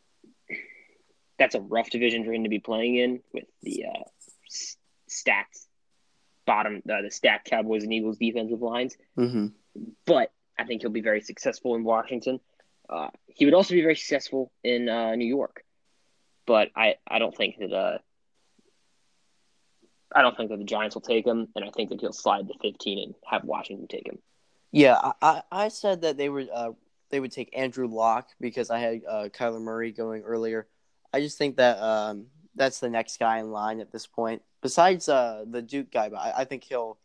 [1.41, 4.03] that's a rough division for him to be playing in with the uh,
[4.47, 4.77] s-
[5.09, 5.65] stats
[6.45, 8.95] bottom, uh, the stacked Cowboys and Eagles defensive lines.
[9.17, 9.47] Mm-hmm.
[10.05, 12.39] But I think he'll be very successful in Washington.
[12.87, 15.63] Uh, he would also be very successful in uh, New York.
[16.45, 17.97] But I, I don't think that uh,
[20.13, 22.47] I don't think that the Giants will take him, and I think that he'll slide
[22.49, 24.19] to 15 and have Washington take him.
[24.71, 26.73] Yeah, I, I, I said that they would uh,
[27.09, 30.67] they would take Andrew Lock because I had uh, Kyler Murray going earlier.
[31.13, 34.41] I just think that um, that's the next guy in line at this point.
[34.61, 36.97] Besides uh, the Duke guy, but I, I think he'll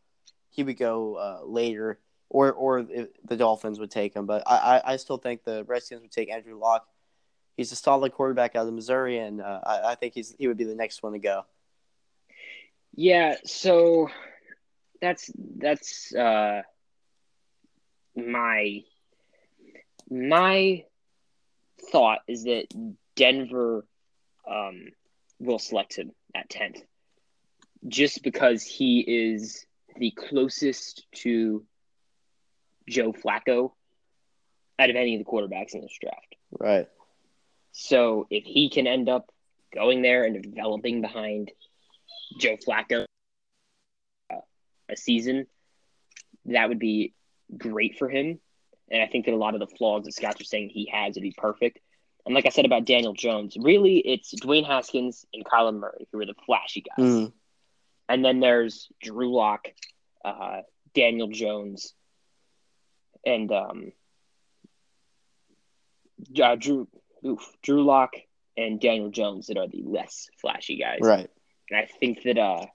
[0.50, 1.98] he would go uh, later,
[2.28, 4.26] or or the Dolphins would take him.
[4.26, 6.86] But I, I, I still think the Redskins would take Andrew Lock.
[7.56, 10.58] He's a solid quarterback out of Missouri, and uh, I, I think he's he would
[10.58, 11.46] be the next one to go.
[12.94, 14.08] Yeah, so
[15.00, 16.62] that's that's uh
[18.16, 18.82] my
[20.10, 20.84] my
[21.92, 22.66] thought is that
[23.14, 23.86] Denver
[24.46, 24.88] um
[25.38, 26.82] will select him at 10th
[27.86, 29.66] just because he is
[29.96, 31.64] the closest to
[32.88, 33.72] Joe Flacco
[34.78, 36.36] out of any of the quarterbacks in this draft.
[36.58, 36.88] Right.
[37.72, 39.30] So if he can end up
[39.74, 41.52] going there and developing behind
[42.38, 43.04] Joe Flacco
[44.30, 44.36] uh,
[44.88, 45.46] a season,
[46.46, 47.14] that would be
[47.56, 48.38] great for him.
[48.90, 51.16] And I think that a lot of the flaws that Scouts are saying he has
[51.16, 51.80] would be perfect.
[52.26, 56.20] And like I said about Daniel Jones, really it's Dwayne Haskins and Kyler Murray who
[56.20, 57.06] are the flashy guys.
[57.06, 57.32] Mm.
[58.08, 59.68] And then there's Drew Lock,
[60.24, 60.62] uh,
[60.92, 61.94] Daniel Jones,
[63.24, 63.92] and um,
[66.42, 66.88] uh, Drew
[67.24, 68.14] oof, Drew Lock
[68.56, 70.98] and Daniel Jones that are the less flashy guys.
[71.02, 71.30] Right.
[71.70, 72.66] And I think that uh,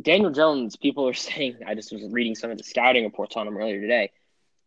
[0.00, 3.46] Daniel Jones, people are saying, I just was reading some of the scouting reports on
[3.46, 4.12] him earlier today.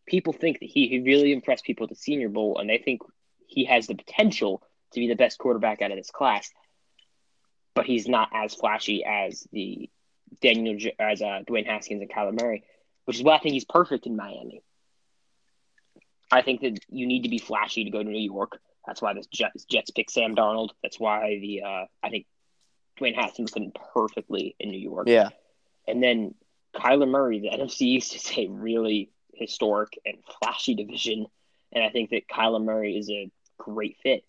[0.05, 3.01] People think that he, he really impressed people at the Senior Bowl, and they think
[3.53, 4.61] he has the potential
[4.93, 6.49] to be the best quarterback out of this class.
[7.75, 9.89] But he's not as flashy as the
[10.41, 12.63] Daniel as uh, Dwayne Haskins and Kyler Murray,
[13.05, 14.61] which is why I think he's perfect in Miami.
[16.31, 18.59] I think that you need to be flashy to go to New York.
[18.85, 20.69] That's why the Jets, Jets pick Sam Darnold.
[20.81, 22.25] That's why the uh, I think
[22.99, 25.07] Dwayne Haskins fit in perfectly in New York.
[25.07, 25.29] Yeah.
[25.87, 26.35] And then
[26.75, 31.25] Kyler Murray, the NFC East is a really historic and flashy division,
[31.71, 34.23] and I think that Kyler Murray is a great fit.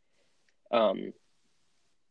[0.71, 1.13] Um,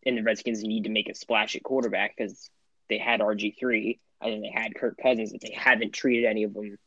[0.06, 2.50] and the Redskins need to make a splash at quarterback because
[2.90, 6.44] they had RG three and then they had Kirk Cousins, but they haven't treated any
[6.44, 6.78] of them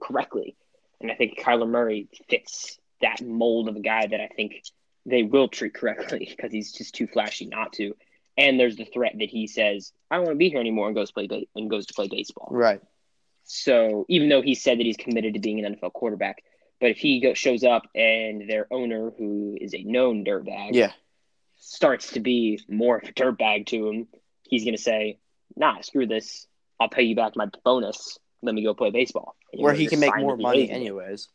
[0.00, 0.56] correctly.
[1.00, 4.62] And I think Kyler Murray fits that mold of a guy that I think
[5.04, 7.94] they will treat correctly because he's just too flashy not to.
[8.38, 10.96] And there's the threat that he says, "I don't want to be here anymore," and
[10.96, 12.48] goes play and goes to play baseball.
[12.50, 12.80] Right.
[13.44, 16.42] So even though he said that he's committed to being an NFL quarterback,
[16.82, 20.92] but if he go, shows up and their owner, who is a known dirtbag, Yeah.
[21.56, 24.08] starts to be more of a dirtbag to him,
[24.42, 25.18] he's going to say,
[25.56, 26.48] "Nah, screw this.
[26.80, 28.18] I'll pay you back my bonus.
[28.42, 31.28] Let me go play baseball." And Where he can make more money anyways.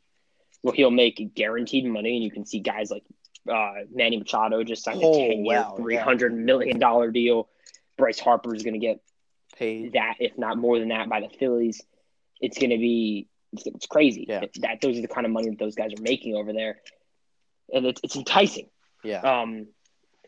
[0.63, 3.03] Well, he'll make guaranteed money, and you can see guys like
[3.49, 5.81] uh, Manny Machado just signed Oh, a ten-year, wow, yeah.
[5.81, 7.47] three hundred million dollar deal.
[7.97, 8.99] Bryce Harper is going to get
[9.57, 9.93] Paid.
[9.93, 11.81] that, if not more than that, by the Phillies.
[12.41, 13.27] It's going to be
[13.57, 14.25] it's, it's crazy.
[14.27, 14.41] Yeah.
[14.41, 16.77] It's that those are the kind of money that those guys are making over there,
[17.73, 18.69] and it's it's enticing.
[19.03, 19.21] Yeah.
[19.21, 19.67] Um,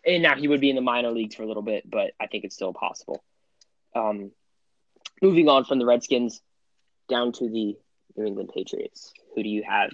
[0.05, 2.27] and now he would be in the minor leagues for a little bit, but I
[2.27, 3.23] think it's still possible.
[3.95, 4.31] Um,
[5.21, 6.41] moving on from the Redskins
[7.09, 7.77] down to the
[8.15, 9.13] New England Patriots.
[9.35, 9.91] Who do you have?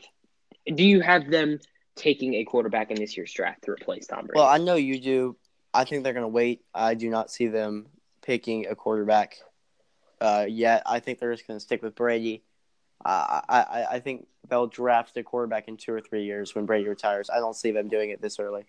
[0.67, 1.59] Do you have them
[1.95, 4.33] taking a quarterback in this year's draft to replace Tom Brady?
[4.36, 5.38] Well, I know you do.
[5.73, 6.61] I think they're going to wait.
[6.73, 7.88] I do not see them
[8.21, 9.38] picking a quarterback
[10.21, 10.83] uh, yet.
[10.86, 12.43] I think they're just going to stick with Brady.
[13.06, 16.88] I, I I think they'll draft a quarterback in two or three years when Brady
[16.88, 17.30] retires.
[17.30, 18.66] I don't see them doing it this early.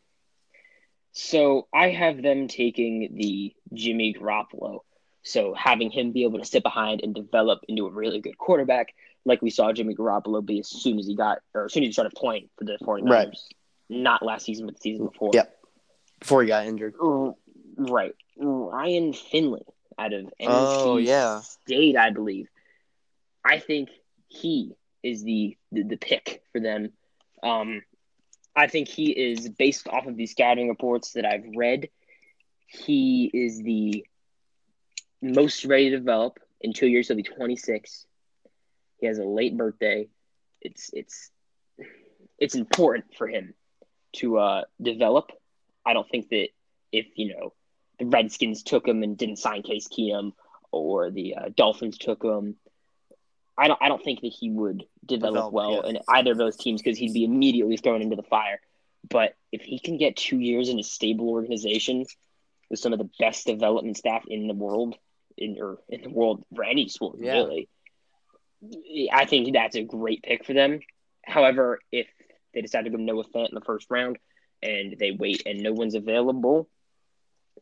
[1.12, 4.80] So I have them taking the Jimmy Garoppolo.
[5.22, 8.94] So having him be able to sit behind and develop into a really good quarterback,
[9.24, 11.88] like we saw Jimmy Garoppolo be as soon as he got, or as soon as
[11.88, 13.08] he started playing for the 49ers.
[13.10, 13.36] Right.
[13.88, 15.30] Not last season, but the season mm, before.
[15.32, 15.56] Yep.
[16.20, 16.94] Before he got injured.
[17.78, 18.14] Right.
[18.36, 19.64] Ryan Finley
[19.98, 21.40] out of NC Oh, yeah.
[21.40, 22.48] State, I believe.
[23.42, 23.88] I think
[24.28, 26.92] he is the, the, the pick for them.
[27.42, 27.82] Um,
[28.54, 31.90] I think he is based off of the scouting reports that I've read.
[32.66, 34.04] He is the
[35.22, 36.38] most ready to develop.
[36.60, 38.06] In two years, he'll be 26.
[38.98, 40.08] He has a late birthday.
[40.60, 41.30] It's it's
[42.38, 43.54] it's important for him
[44.16, 45.30] to uh, develop.
[45.84, 46.48] I don't think that
[46.92, 47.52] if you know
[47.98, 50.32] the Redskins took him and didn't sign Case Keenum,
[50.72, 52.56] or the uh, Dolphins took him,
[53.58, 55.90] I don't I don't think that he would develop, Develop, well yeah.
[55.90, 58.60] in either of those teams because he'd be immediately thrown into the fire.
[59.08, 62.04] But if he can get two years in a stable organization
[62.70, 64.96] with some of the best development staff in the world,
[65.38, 67.34] in or in the world for any sport, Yeah.
[67.34, 67.68] really,
[69.12, 70.80] I think that's a great pick for them.
[71.24, 72.08] However, if
[72.52, 74.18] they decide to go Noah Fant in the first round
[74.62, 76.68] and they wait and no one's available,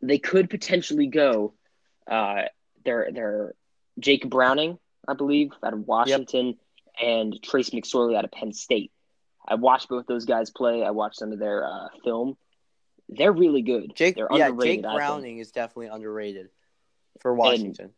[0.03, 1.55] they could potentially go.
[2.11, 2.43] Uh,
[2.85, 3.55] they're they're
[3.99, 4.79] Jake Browning,
[5.09, 6.57] I believe, out of Washington,
[7.01, 8.93] and Trace McSorley out of Penn State.
[9.47, 10.83] I watched both those guys play.
[10.83, 12.37] I watched some of their uh, film.
[13.09, 13.95] They're really good.
[13.95, 16.49] Jake, They're yeah, Jake Browning is definitely underrated
[17.21, 17.91] for Washington.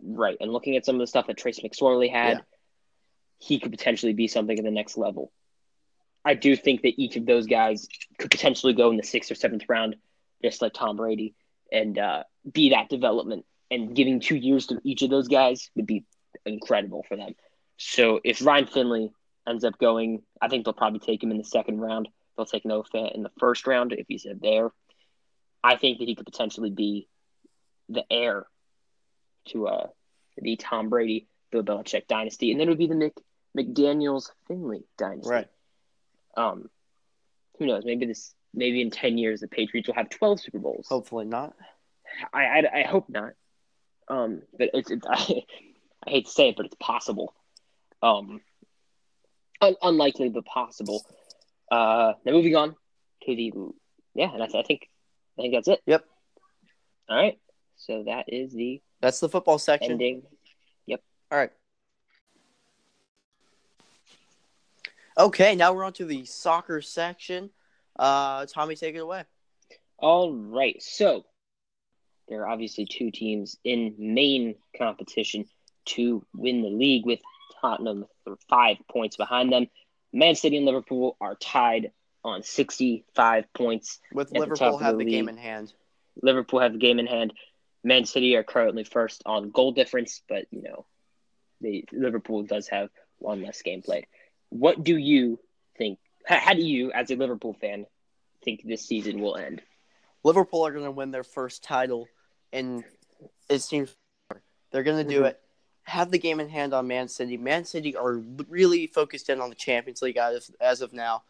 [0.00, 0.36] Right.
[0.40, 2.42] And looking at some of the stuff that Trace McSorley had, Yeah.
[3.38, 5.32] he could potentially be something at the next level.
[6.24, 7.88] I do think that each of those guys
[8.18, 9.96] could potentially go in the sixth or seventh round,
[10.42, 11.34] just like Tom Brady,
[11.72, 13.44] and uh, be that development.
[13.70, 16.04] And giving two years to each of those guys would be
[16.46, 17.34] incredible for them.
[17.76, 19.12] So if Ryan Finley
[19.46, 22.08] ends up going, I think they'll probably take him in the second round.
[22.36, 24.70] They'll take Noah Fant in the first round if he's there.
[25.62, 27.08] I think that he could potentially be
[27.88, 28.46] the heir
[29.48, 29.86] to uh,
[30.36, 33.14] the Tom Brady, Bill Belichick dynasty, and then it would be the Nick
[33.56, 35.30] McDaniel's Finley dynasty.
[35.30, 35.48] Right.
[36.36, 36.68] Um,
[37.58, 37.84] who knows?
[37.84, 38.34] Maybe this.
[38.54, 40.86] Maybe in ten years, the Patriots will have twelve Super Bowls.
[40.88, 41.54] Hopefully not.
[42.32, 43.32] I, I, I hope not.
[44.08, 45.42] Um, but it's, it's I,
[46.06, 47.34] I hate to say it, but it's possible.
[48.02, 48.40] Um,
[49.60, 51.04] un- unlikely but possible.
[51.70, 52.76] Uh, now moving on
[53.24, 53.52] to the
[54.14, 54.88] yeah, and I, I think
[55.38, 55.80] I think that's it.
[55.86, 56.04] Yep.
[57.08, 57.38] All right.
[57.76, 59.92] So that is the That's the football section.
[59.92, 60.22] ending.
[61.30, 61.50] All right.
[65.18, 67.50] Okay, now we're on to the soccer section.
[67.98, 69.24] Uh, Tommy, take it away.
[69.98, 70.80] All right.
[70.80, 71.24] So
[72.28, 75.46] there are obviously two teams in main competition
[75.86, 77.20] to win the league with
[77.60, 78.06] Tottenham
[78.48, 79.68] five points behind them.
[80.12, 81.92] Man City and Liverpool are tied
[82.24, 84.00] on 65 points.
[84.12, 85.72] With the Liverpool of have the the game in hand.
[86.22, 87.32] Liverpool have the game in hand.
[87.84, 90.86] Man City are currently first on goal difference, but you know,
[91.60, 94.06] the Liverpool does have one less game played.
[94.50, 95.38] What do you
[95.78, 95.98] think?
[96.26, 97.86] How, do you, as a Liverpool fan,
[98.44, 99.62] think this season will end?
[100.24, 102.08] Liverpool are going to win their first title,
[102.52, 102.82] and
[103.48, 103.94] it seems
[104.72, 105.28] they're going to do Mhm.
[105.28, 105.40] it.
[105.86, 107.36] Have the game in hand on Man City.
[107.36, 111.22] Man City are really focused in on the Champions League as, as of now.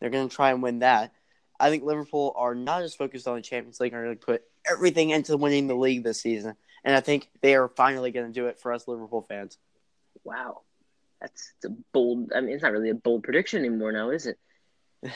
[0.00, 1.12] They're going to try and win that.
[1.58, 3.94] I think Liverpool are not as focused on the Champions League.
[3.94, 7.54] Are going to put everything into winning the league this season, and I think they
[7.54, 9.58] are finally going to do it for us Liverpool fans.
[10.24, 10.62] Wow,
[11.20, 12.32] that's a bold.
[12.34, 14.38] I mean, it's not really a bold prediction anymore now, is it?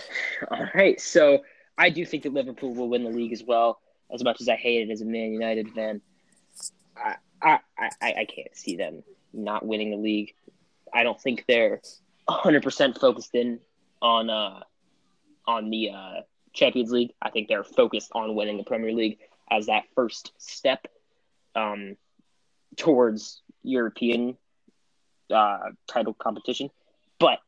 [0.50, 1.42] All right, so
[1.76, 3.80] I do think that Liverpool will win the league as well.
[4.12, 6.00] As much as I hate it as a Man United fan,
[6.96, 10.34] I I, I, I can't see them not winning the league.
[10.92, 11.80] I don't think they're
[12.28, 13.60] 100% focused in
[14.02, 14.60] on uh
[15.46, 16.20] on the uh,
[16.52, 17.12] Champions League.
[17.22, 19.18] I think they're focused on winning the Premier League
[19.50, 20.86] as that first step
[21.54, 21.96] um,
[22.76, 24.36] towards European
[25.32, 26.70] uh, title competition.
[27.18, 27.38] But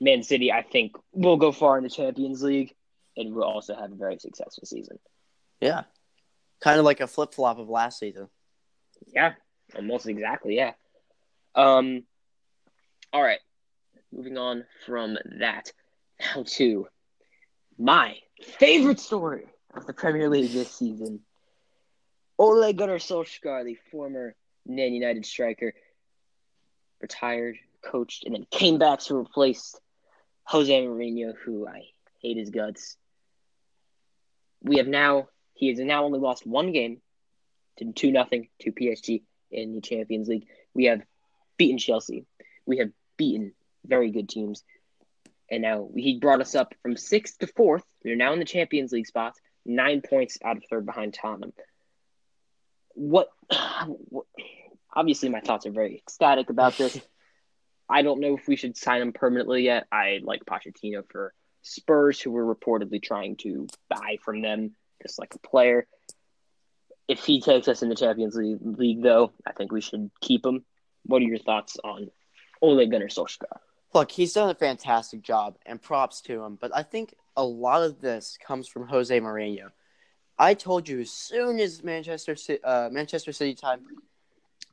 [0.00, 2.74] Man City, I think, will go far in the Champions League
[3.16, 4.98] and will also have a very successful season.
[5.60, 5.84] Yeah,
[6.60, 8.28] kind of like a flip flop of last season.
[9.06, 9.34] Yeah,
[9.74, 10.56] almost exactly.
[10.56, 10.72] Yeah.
[11.54, 12.04] Um.
[13.12, 13.40] All right.
[14.12, 15.72] Moving on from that
[16.20, 16.88] now to
[17.78, 18.16] my
[18.58, 21.20] favorite story of the Premier League this season.
[22.38, 24.34] Ole Gunnar Solskjaer, the former
[24.66, 25.74] Man United striker,
[27.00, 29.74] retired, coached, and then came back to replace
[30.44, 31.82] Jose Mourinho, who I
[32.20, 32.96] hate his guts.
[34.62, 37.00] We have now he has now only lost one game
[37.78, 40.46] to two nothing to PSG in the Champions League.
[40.74, 41.02] We have
[41.56, 42.26] beaten Chelsea.
[42.66, 43.52] We have beaten
[43.84, 44.62] very good teams.
[45.50, 47.84] And now he brought us up from sixth to fourth.
[48.04, 51.52] We're now in the Champions League spots, nine points out of third behind Tottenham.
[52.94, 53.28] What,
[54.08, 54.26] what
[54.94, 57.00] obviously my thoughts are very ecstatic about this.
[57.88, 59.86] I don't know if we should sign him permanently yet.
[59.90, 65.34] I like Pochettino for Spurs, who were reportedly trying to buy from them just like
[65.34, 65.86] a player.
[67.08, 70.44] If he takes us in the Champions League, league though, I think we should keep
[70.44, 70.64] him.
[71.06, 72.10] What are your thoughts on
[72.60, 73.58] Ole Gunnar Solskjaer?
[73.94, 76.58] Look, he's done a fantastic job, and props to him.
[76.60, 79.70] But I think a lot of this comes from Jose Mourinho.
[80.38, 83.80] I told you as soon as Manchester City, uh, Manchester City time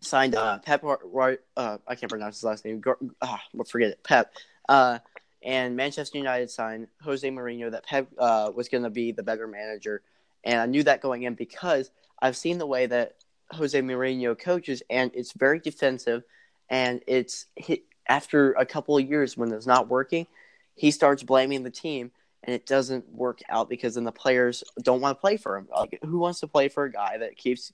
[0.02, 2.84] signed uh, Pep, uh, I can't pronounce his last name.
[3.22, 4.34] Ah, forget it, Pep.
[4.68, 5.00] Uh,
[5.42, 9.48] and Manchester United signed Jose Mourinho that Pep uh, was going to be the better
[9.48, 10.02] manager,
[10.44, 11.90] and I knew that going in because
[12.22, 13.16] I've seen the way that
[13.52, 16.24] Jose Mourinho coaches, and it's very defensive,
[16.70, 20.28] and it's he, after a couple of years when it's not working,
[20.76, 22.12] he starts blaming the team,
[22.44, 25.68] and it doesn't work out because then the players don't want to play for him.
[25.76, 27.74] Like, who wants to play for a guy that keeps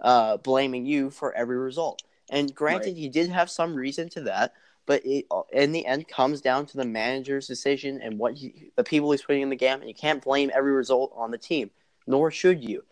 [0.00, 2.02] uh, blaming you for every result?
[2.30, 2.96] And granted, Right.
[2.96, 4.54] he did have some reason to that,
[4.86, 8.84] but it in the end comes down to the manager's decision and what he, the
[8.84, 11.70] people he's putting in the game, and you can't blame every result on the team,
[12.06, 12.84] nor should you.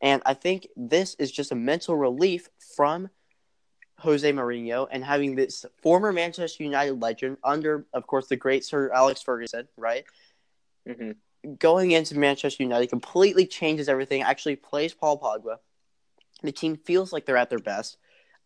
[0.00, 3.10] And I think this is just a mental relief from
[3.98, 8.92] Jose Mourinho and having this former Manchester United legend under, of course, the great Sir
[8.92, 10.04] Alex Ferguson, right?
[10.86, 11.12] hmm
[11.58, 14.22] Going into Manchester United completely changes everything.
[14.22, 15.58] Actually, plays Paul Pogba.
[16.42, 17.96] The team feels like they're at their best.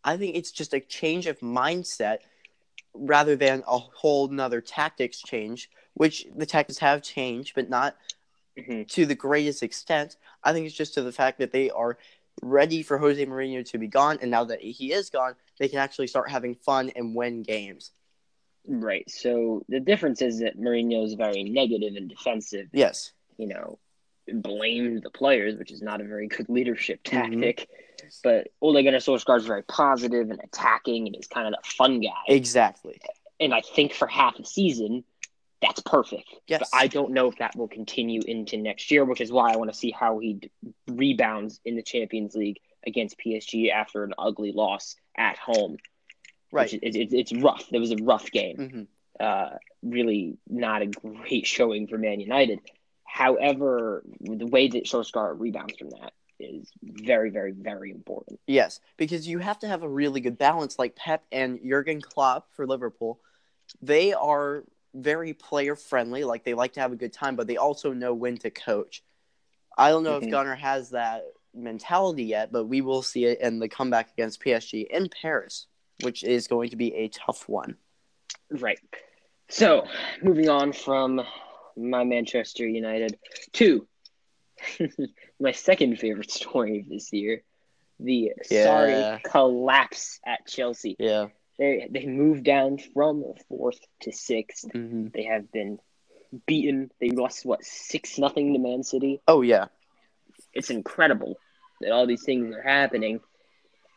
[0.04, 2.18] I think it's just a change of mindset
[2.94, 7.96] rather than a whole nother tactics change, which the tactics have changed, but not
[8.58, 10.16] hmm to the greatest extent.
[10.44, 11.96] I think it's just to the fact that they are
[12.42, 15.78] ready for Jose Mourinho to be gone, and now that he is gone, they can
[15.78, 17.92] actually start having fun and win games.
[18.66, 19.08] Right.
[19.10, 22.68] So the difference is that Mourinho is very negative and defensive.
[22.72, 23.78] Yes, You know,
[24.32, 27.32] blamed the players, which is not a very good leadership tactic.
[27.32, 27.42] Mm-hmm.
[27.42, 27.68] tactic.
[28.22, 32.00] But Ole Gunnar Solskjaer is very positive and attacking, and he's kind of the fun
[32.00, 32.10] guy.
[32.28, 33.00] exactly.
[33.40, 35.04] and I think for half a season,
[35.62, 36.24] that's perfect.
[36.48, 36.58] Yes.
[36.60, 39.56] But I don't know if that will continue into next year, which is why I
[39.56, 40.50] want to see how he d-
[40.88, 45.76] rebounds in the Champions League against PSG after an ugly loss at home.
[46.50, 46.70] right.
[46.72, 47.64] Which is, it, it's rough.
[47.72, 48.56] It was a rough game.
[49.18, 49.50] hmm Uh,
[49.82, 52.58] really not a great showing for Man United.
[53.04, 58.40] However, the way that Solskjaer rebounds from that is very, very, very important.
[58.46, 60.78] Yes, because you have to have a really good balance.
[60.78, 63.20] Like Pep and Jurgen Klopp for Liverpool,
[63.80, 66.24] they are very player friendly.
[66.24, 69.02] Like they like to have a good time, but they also know when to coach.
[69.76, 70.24] I don't know Mhm.
[70.24, 71.24] if Gunnar has that
[71.54, 75.66] mentality yet, but we will see it in the comeback against PSG in Paris,
[76.02, 77.76] which is going to be a tough one.
[78.50, 78.78] Right.
[79.48, 79.86] So,
[80.22, 81.20] moving on from
[81.76, 83.18] my Manchester United
[83.52, 83.86] to
[85.40, 87.42] my second favorite story of this year,
[87.98, 88.66] the Yeah.
[88.66, 90.96] Sarri collapse at Chelsea.
[90.98, 91.28] Yeah.
[91.58, 94.70] They they moved down from fourth to sixth.
[94.72, 95.78] hmm They have been
[96.46, 96.90] beaten.
[97.00, 99.20] They lost what six nothing to Man City.
[99.28, 99.66] Oh yeah.
[100.54, 101.38] It's incredible
[101.80, 103.20] that all these things are happening.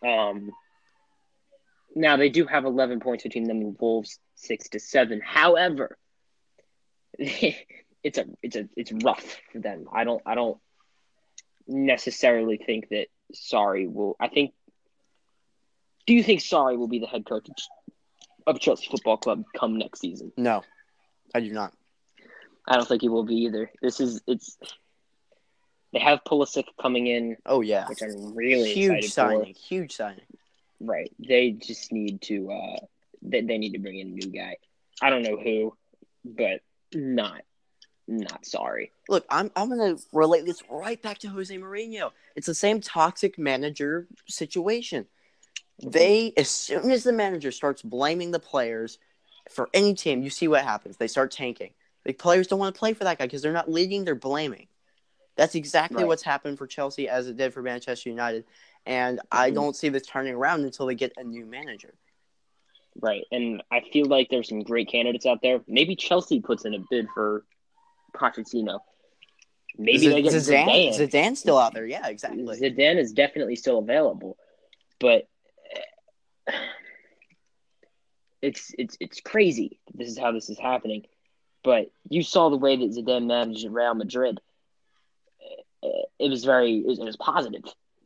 [0.05, 0.51] Um,
[1.95, 5.21] now they do have eleven points between them and Wolves, six to seven.
[5.23, 5.97] However,
[7.17, 9.85] it's a it's a it's rough for them.
[9.93, 10.57] I don't I don't
[11.67, 14.15] necessarily think that Sarri will.
[14.19, 14.53] I think.
[16.05, 17.47] Do you think Sarri will be the head coach
[18.45, 20.31] of Chelsea Football Club come next season?
[20.37, 20.63] No,
[21.33, 21.73] I do not.
[22.67, 23.71] I don't think he will be either.
[23.81, 24.57] This is it's.
[25.93, 27.87] They have Pulisic coming in, Oh yeah.
[27.87, 29.53] which I'm really Huge signing.
[29.53, 30.25] Huge signing.
[30.81, 31.11] Right.
[31.25, 32.51] They just need to.
[32.51, 32.85] uh
[33.21, 34.57] they, they need to bring in a new guy.
[35.01, 35.75] I don't know who,
[36.23, 36.61] but
[36.93, 37.41] not
[38.07, 38.89] not Sarri.
[39.09, 42.11] Look, I'm I'm gonna relate this right back to Jose Mourinho.
[42.35, 45.07] It's the same toxic manager situation.
[45.83, 48.97] They, as soon as the manager starts blaming the players
[49.49, 50.97] for any team, you see what happens.
[50.97, 51.71] They start tanking.
[52.05, 54.67] The players don't want to play for that guy because they're not leading; they're blaming.
[55.35, 56.07] That's exactly Right.
[56.07, 58.45] what's happened for Chelsea as it did for Manchester United,
[58.85, 59.55] and I Mhm.
[59.55, 61.93] don't see this turning around until they get a new manager.
[63.01, 63.25] Right.
[63.31, 65.61] And I feel like there's some great candidates out there.
[65.67, 67.43] Maybe Chelsea puts in a bid for
[68.13, 68.79] Pochettino.
[69.77, 70.93] Maybe Z- they get Zidane, Zidane.
[70.97, 71.85] Zidane's still out there.
[71.85, 72.43] Yeah, exactly.
[72.45, 74.37] Zidane is definitely still available,
[74.99, 75.27] but
[78.41, 79.79] it's it's it's crazy.
[79.93, 81.05] This is how this is happening.
[81.63, 84.39] But you saw the way that Zidane managed Real Madrid.
[86.19, 87.63] It was very it was, it was positive.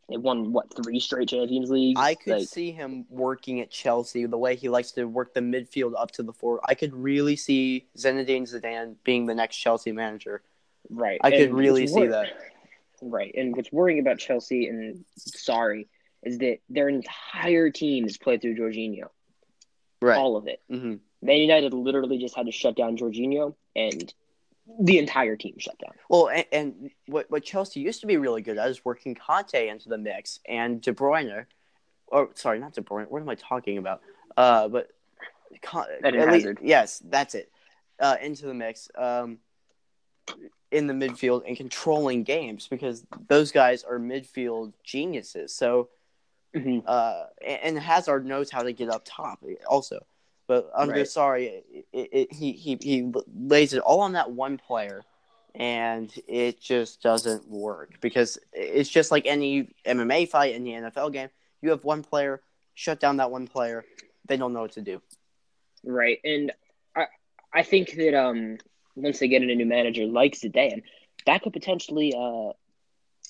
[0.09, 1.99] They won what three straight Champions Leagues.
[2.01, 5.39] I could Like, see him working at Chelsea the way he likes to work the
[5.39, 6.59] midfield up to the four.
[6.63, 10.41] I could really see Zinedine Zidane being the next Chelsea manager.
[10.89, 11.19] right.
[11.23, 12.29] I could And really see wor- that.
[13.03, 13.33] Right.
[13.37, 15.85] And what's worrying about Chelsea and Sarri
[16.23, 19.09] is that their entire team is played through Jorginho.
[20.01, 20.17] Right.
[20.17, 20.61] All of it.
[20.69, 24.13] hmm Man United literally just had to shut down Jorginho, and
[24.79, 25.91] the entire team shut down.
[26.09, 29.69] Well, and, and what what Chelsea used to be really good at is working Kante
[29.69, 31.45] into the mix and De Bruyne,
[32.07, 33.09] or sorry, not De Bruyne.
[33.09, 34.01] What am I talking about?
[34.37, 34.91] Uh, but
[35.61, 37.51] Con- Eden least- yes, that's it.
[37.99, 38.89] Uh, into the mix.
[38.97, 39.39] Um,
[40.71, 45.53] in the midfield and controlling games because those guys are midfield geniuses.
[45.53, 45.89] So
[46.55, 46.79] Mm-hmm.
[46.87, 50.05] uh, and, and Hazard knows how to get up top also.
[50.47, 51.07] But I'm Right.
[51.07, 55.03] sorry, it, it, it, he, he he lays it all on that one player,
[55.53, 61.13] and it just doesn't work because it's just like any MMA fight in the NFL
[61.13, 61.29] game.
[61.61, 62.41] You have one player,
[62.73, 63.85] shut down that one player,
[64.27, 65.01] they don't know what to do.
[65.83, 66.51] Right, and
[66.95, 67.05] I
[67.53, 68.57] I think that um
[68.95, 70.81] once they get in a new manager like Zidane,
[71.27, 72.53] that could potentially uh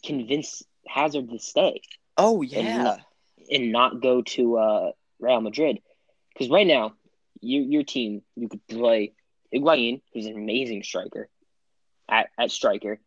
[0.06, 1.82] convince Hazard to stay
[2.18, 2.98] Oh yeah,
[3.50, 5.82] and not go to uh Real Madrid,
[6.34, 6.93] because right now
[7.41, 9.14] you your team you could play
[9.54, 11.30] Higuain, who's an amazing striker,
[12.10, 13.00] at at striker,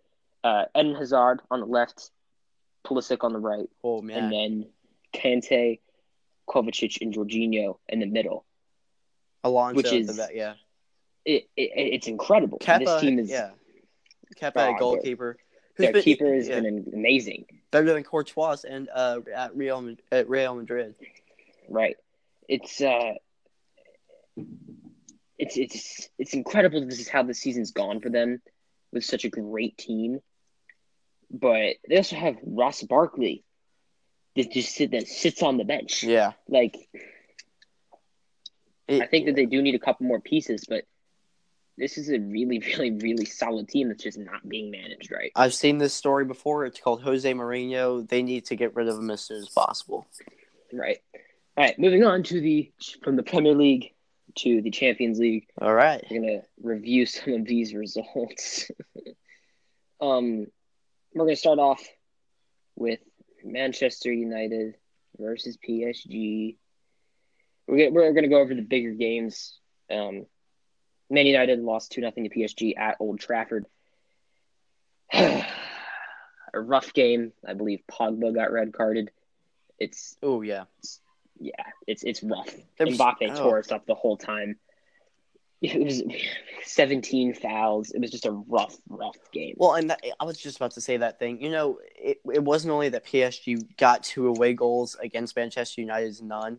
[0.44, 2.10] uh Eden Hazard on the left,
[2.86, 4.66] Pulisic on the right, oh man, and then
[5.14, 5.80] Kante,
[6.48, 8.44] Kovacic, and Jorginho in the middle.
[9.44, 10.54] Alonso, which is- vet, yeah,
[11.24, 12.58] It, it it's incredible.
[12.58, 13.50] Kepa, this team is yeah,
[14.40, 15.36] Kepa, Oh, goalkeeper.
[15.78, 17.46] their been- keeper has yeah, been amazing.
[17.72, 20.94] Better than Courtois and uh, at Real at Real Madrid.
[21.68, 21.96] Right.
[22.48, 23.14] It's uh
[25.38, 28.40] it's it's it's incredible this is how the season's gone for them
[28.92, 30.20] with such a great team.
[31.30, 33.42] But they also have Ross Barkley
[34.36, 36.02] that just sit that sits on the bench.
[36.04, 36.76] Yeah, Like
[38.88, 40.84] It- I think that they do need a couple more pieces, but
[41.82, 45.32] this is a really, really, really solid team that's just not being managed right.
[45.34, 46.64] I've seen this story before.
[46.64, 48.08] It's called Jose Mourinho.
[48.08, 50.06] They need to get rid of him as soon as possible.
[50.72, 50.98] Right.
[51.56, 51.78] All right.
[51.78, 52.70] Moving on to the
[53.02, 53.94] from the Premier League
[54.36, 55.48] to the Champions League.
[55.60, 56.02] All right.
[56.08, 58.70] We're gonna review some of these results.
[60.00, 60.46] um,
[61.12, 61.84] we're gonna start off
[62.76, 63.00] with
[63.44, 64.76] Manchester United
[65.18, 66.56] versus PSG.
[67.66, 69.58] We're gonna, we're gonna go over the bigger games.
[69.90, 70.26] Um,
[71.12, 73.66] Man United lost two nothing to PSG at Old Trafford.
[75.12, 75.44] A
[76.54, 77.32] rough game.
[77.46, 79.10] I believe Pogba got red carded.
[79.78, 80.64] It's Oh yeah.
[81.38, 81.52] yeah,
[81.86, 82.54] it's it's rough.
[82.80, 83.34] Was- Mbappe oh.
[83.34, 84.56] tore us up the whole time.
[85.60, 86.02] It was
[86.64, 87.92] 17 fouls.
[87.92, 89.54] It was just a rough, rough game.
[89.58, 91.40] Well, and that, I was just about to say that thing.
[91.40, 96.20] You know, it, it wasn't only that PSG got two away goals against Manchester United's
[96.20, 96.58] none.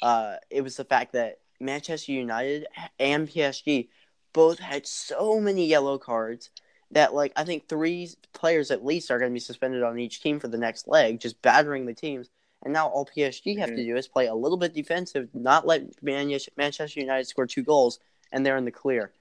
[0.00, 2.66] Uh, it was the fact that Manchester United
[2.98, 3.88] and PSG
[4.32, 6.50] both had so many yellow cards
[6.90, 10.20] that, like, I think three players at least are going to be suspended on each
[10.20, 12.28] team for the next leg, just battering the teams.
[12.62, 13.86] And now all PSG have to Mhm.
[13.86, 17.98] do is play a little bit defensive, not let Man- Manchester United score two goals,
[18.32, 19.12] and they're in the clear.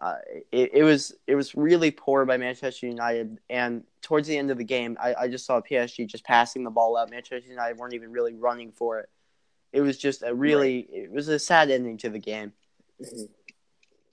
[0.00, 0.18] Uh,
[0.52, 4.56] it, it was it was really poor by Manchester United, and towards the end of
[4.56, 7.10] the game, I, I just saw PSG just passing the ball out.
[7.10, 9.08] Manchester United weren't even really running for it.
[9.72, 12.52] It was just a really it was a sad ending to the game.
[13.00, 13.28] Mhm.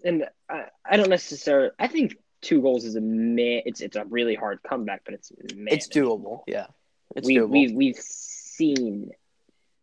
[0.03, 1.69] And I, I don't necessarily.
[1.79, 3.61] I think two goals is a man.
[3.65, 5.73] It's it's a really hard comeback, but it's man.
[5.73, 6.67] It's doable, yeah.
[7.15, 7.49] It's we doable.
[7.49, 9.11] we we've seen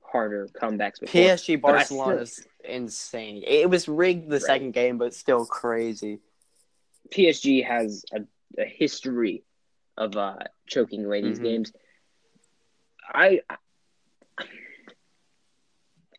[0.02, 1.20] harder comebacks before.
[1.22, 3.42] PSG still- Barcelona is insane.
[3.46, 4.42] It was rigged the Right.
[4.42, 6.20] second game, but still crazy.
[7.10, 8.20] PSG has a,
[8.60, 9.42] a history
[9.96, 11.42] of uh, choking away these Mhm.
[11.42, 11.72] games.
[13.12, 13.40] I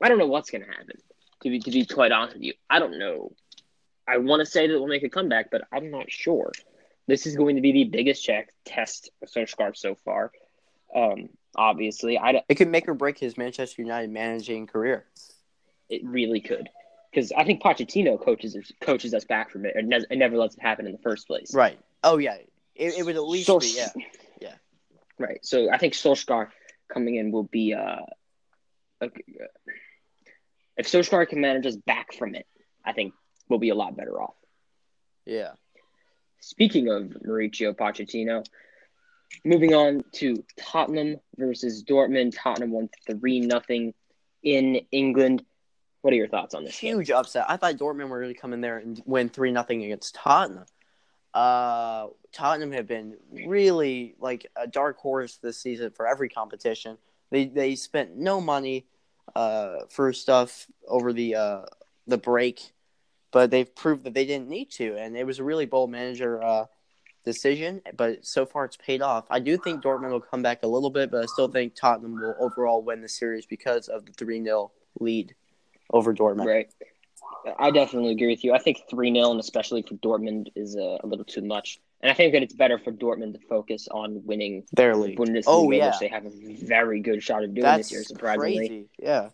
[0.02, 0.98] I don't know what's going to happen.
[1.44, 3.34] To be to be quite honest with you, I don't know.
[4.08, 6.52] I want to say that we'll make a comeback, but I'm not sure.
[7.08, 10.32] This is going to be the biggest check test of Solskjaer so far.
[10.96, 15.06] Um, obviously, I It could make or break his Manchester United managing career.
[15.90, 16.70] it really could
[17.12, 20.62] because I think Pochettino coaches coaches us back from it and, ne- never lets it
[20.62, 21.54] happen in the first place.
[21.54, 21.78] Right.
[22.04, 22.38] Oh yeah.
[22.76, 23.90] It, it would at least Sol- be yeah.
[24.42, 24.54] Yeah.
[25.20, 25.40] Right.
[25.46, 26.48] So I think Solskjaer
[26.92, 28.02] coming in will be uh,
[29.04, 29.10] a,
[30.78, 32.48] if Solskjaer can manage us back from it,
[32.84, 33.14] I think
[33.50, 34.36] we'll be a lot better off.
[35.26, 35.52] Yeah.
[36.40, 38.44] Speaking of Mauricio Pochettino,
[39.46, 42.34] moving on to Tottenham versus Dortmund.
[42.38, 43.94] Tottenham won three nothing
[44.42, 45.44] in England.
[46.02, 46.78] What are your thoughts on this?
[46.80, 46.98] game?
[46.98, 47.46] Huge upset.
[47.48, 50.66] I thought Dortmund were really come in there and win three nothing against Tottenham.
[51.34, 56.98] Uh, Tottenham have been really like a dark horse this season for every competition.
[57.32, 58.86] They they spent no money
[59.36, 61.62] uh, for stuff over the uh,
[62.08, 62.74] the break,
[63.32, 66.44] but they've proved that they didn't need to, and it was a really bold manager
[66.44, 66.66] uh,
[67.26, 67.82] decision.
[67.96, 69.26] But so far, it's paid off.
[69.30, 72.20] I do think Dortmund will come back a little bit, but I still think Tottenham
[72.20, 75.36] will overall win the series because of the three 0 lead
[75.92, 76.46] over Dortmund.
[76.46, 76.74] Right.
[77.60, 78.54] I definitely agree with you.
[78.54, 81.80] I think 3 0, and especially for Dortmund, is uh, a little too much.
[82.04, 85.18] And I think that it's better for Dortmund to focus on winning Their league.
[85.18, 85.88] Bundesliga, Oh, yeah.
[85.88, 86.32] which they have a
[86.66, 88.58] very good shot of doing That's this year, surprisingly.
[88.58, 88.90] crazy.
[89.00, 89.30] Yeah.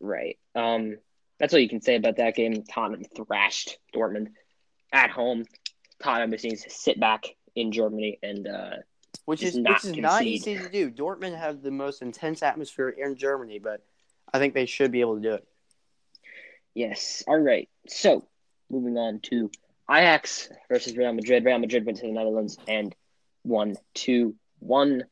[0.00, 0.38] Right.
[0.54, 0.98] Um,
[1.40, 2.62] that's all you can say about that game.
[2.64, 4.28] Tottenham thrashed Dortmund
[4.92, 5.44] at home.
[6.02, 7.24] Tottenham just needs to sit back
[7.56, 8.70] in Germany and uh,
[9.24, 10.90] Which is not which is not easy to do.
[10.90, 13.82] Dortmund have the most intense atmosphere in Germany, but
[14.32, 15.46] I think they should be able to do it.
[16.74, 17.24] yes.
[17.26, 17.68] All right.
[17.88, 18.26] So
[18.70, 19.50] moving on to
[19.90, 21.44] Ajax versus Real Madrid.
[21.44, 22.94] Real Madrid went to the Netherlands and
[23.44, 25.04] won two one,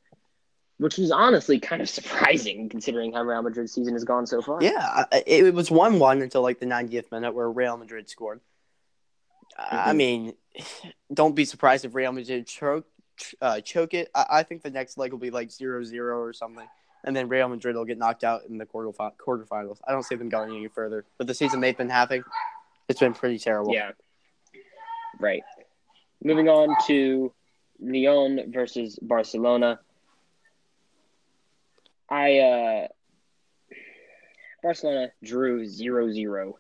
[0.79, 4.63] which was honestly kind of surprising considering how Real Madrid's season has gone so far.
[4.63, 8.41] Yeah, it was one one until like the 90th minute where Real Madrid scored.
[9.59, 9.97] I Mhm.
[9.97, 10.35] mean,
[11.13, 12.87] don't be surprised if Real Madrid choke
[13.43, 14.11] uh, choke it.
[14.15, 16.67] I-, I think the next leg will be like 0-0 or something,
[17.05, 19.79] and then Real Madrid will get knocked out in the quarter quarterfinals.
[19.87, 21.05] I don't see them going any further.
[21.19, 22.25] But the season they've been having,
[22.89, 23.75] it's been pretty terrible.
[23.75, 23.93] Yeah.
[25.21, 25.43] Right.
[26.23, 27.33] Moving on to
[27.81, 29.81] Lyon versus Barcelona.
[32.09, 32.89] I uh
[34.63, 36.53] Barcelona drew 0-0,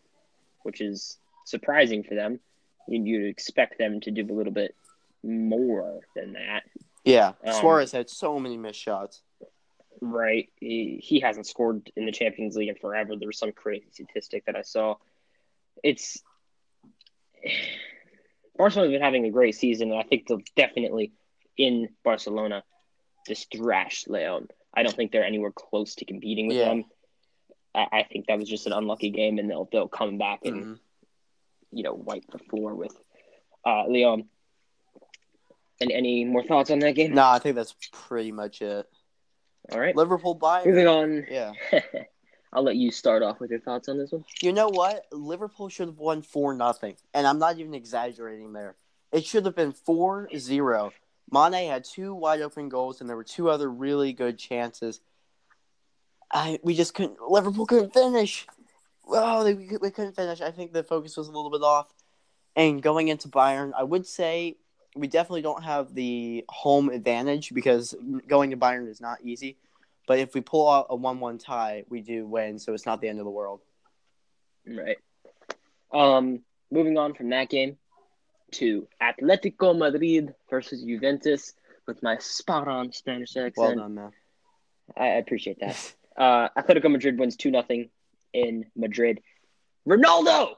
[0.62, 2.40] which is surprising for them.
[2.88, 4.74] You'd, expect them to do a little bit
[5.22, 6.64] more than that,
[7.04, 9.22] Yeah, Um, Suarez had so many missed shots.
[10.00, 10.48] right?
[10.56, 13.14] He, he hasn't scored in the Champions League in forever.
[13.16, 14.96] There was some crazy statistic that I saw.
[15.84, 16.20] It's
[18.62, 21.10] Barcelona's been having a great season, and I think they'll definitely
[21.58, 22.62] in Barcelona
[23.26, 24.46] just thrash Lyon.
[24.72, 26.66] I don't think they're anywhere close to competing with Yeah.
[26.68, 26.84] them.
[27.74, 30.54] I, I think that was just an unlucky game, and they'll they'll come back and
[30.64, 30.78] Mhm.
[31.72, 32.94] you know wipe the floor with
[33.66, 34.28] uh, Lyon.
[35.80, 37.14] And any more thoughts on that game?
[37.14, 38.86] No, I think that's pretty much it.
[39.72, 40.66] All right, Liverpool Bayern.
[40.66, 41.26] moving on.
[41.28, 41.52] Yeah.
[42.52, 44.24] I'll let you start off with your thoughts on this one.
[44.42, 45.06] You know what?
[45.10, 48.74] Liverpool should have won 4 nothing, And I'm not even exaggerating there.
[49.10, 50.92] It should have been 4 0.
[51.30, 55.00] Mane had two wide open goals, and there were two other really good chances.
[56.30, 58.46] I, we just couldn't, Liverpool couldn't finish.
[59.06, 60.40] Oh, they, we couldn't finish.
[60.40, 61.92] I think the focus was a little bit off.
[62.54, 64.56] And going into Bayern, I would say
[64.94, 67.94] we definitely don't have the home advantage because
[68.28, 69.56] going to Bayern is not easy.
[70.06, 73.08] But if we pull out a one-one tie, we do win, so it's not the
[73.08, 73.60] end of the world.
[74.66, 74.98] Right.
[75.92, 76.40] Um,
[76.70, 77.76] moving on from that game
[78.52, 81.54] to Atletico Madrid versus Juventus
[81.86, 83.54] with my spot-on Spanish accent.
[83.56, 84.12] Well done, man.
[84.96, 85.94] I, appreciate that.
[86.16, 87.90] uh, Atletico Madrid wins two nothing
[88.32, 89.20] in Madrid.
[89.88, 90.54] Ronaldo,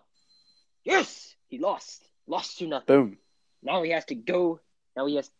[0.84, 2.86] yes, he lost, lost two nothing.
[2.86, 3.18] Boom.
[3.62, 4.60] Now he has to go.
[4.96, 5.30] Now he has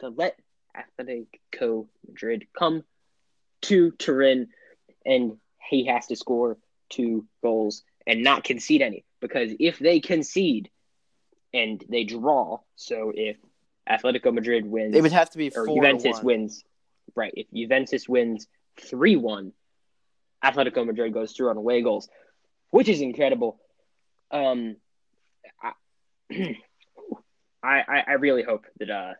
[0.00, 0.38] to let
[0.76, 2.84] Atletico Madrid come
[3.62, 4.48] to Turin,
[5.04, 5.38] and
[5.68, 6.58] he has to score
[6.90, 9.04] two goals and not concede any.
[9.20, 10.70] Because if they concede
[11.54, 13.36] and they draw, so if
[13.88, 16.64] Atletico Madrid wins, it would have to be or Juventus wins,
[17.14, 17.32] right?
[17.36, 18.46] If Juventus wins
[18.80, 19.52] three one,
[20.44, 22.08] Atletico Madrid goes through on away goals,
[22.70, 23.60] which is incredible.
[24.30, 24.76] Um,
[25.62, 25.72] I,
[27.62, 29.12] I, I really hope that uh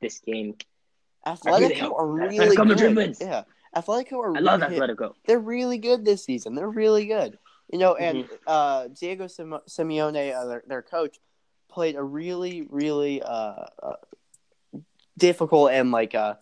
[0.00, 0.56] this game.
[1.26, 2.96] Atletico really are really Atletico good.
[2.96, 3.18] Wins.
[3.20, 3.44] Yeah,
[3.76, 4.30] Atletico are.
[4.30, 5.14] I really, love Atletico.
[5.26, 6.54] They're really good this season.
[6.54, 7.38] They're really good.
[7.70, 8.34] You know, and mm-hmm.
[8.46, 11.18] uh, Diego Simeone, uh, their, their coach,
[11.70, 13.96] played a really, really uh, uh,
[15.16, 16.34] difficult and like uh,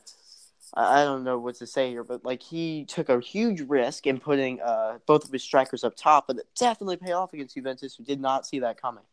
[0.75, 4.21] I don't know what to say here, but like he took a huge risk in
[4.21, 7.97] putting uh, both of his strikers up top, but it definitely paid off against Juventus,
[7.97, 9.05] who did not see that coming.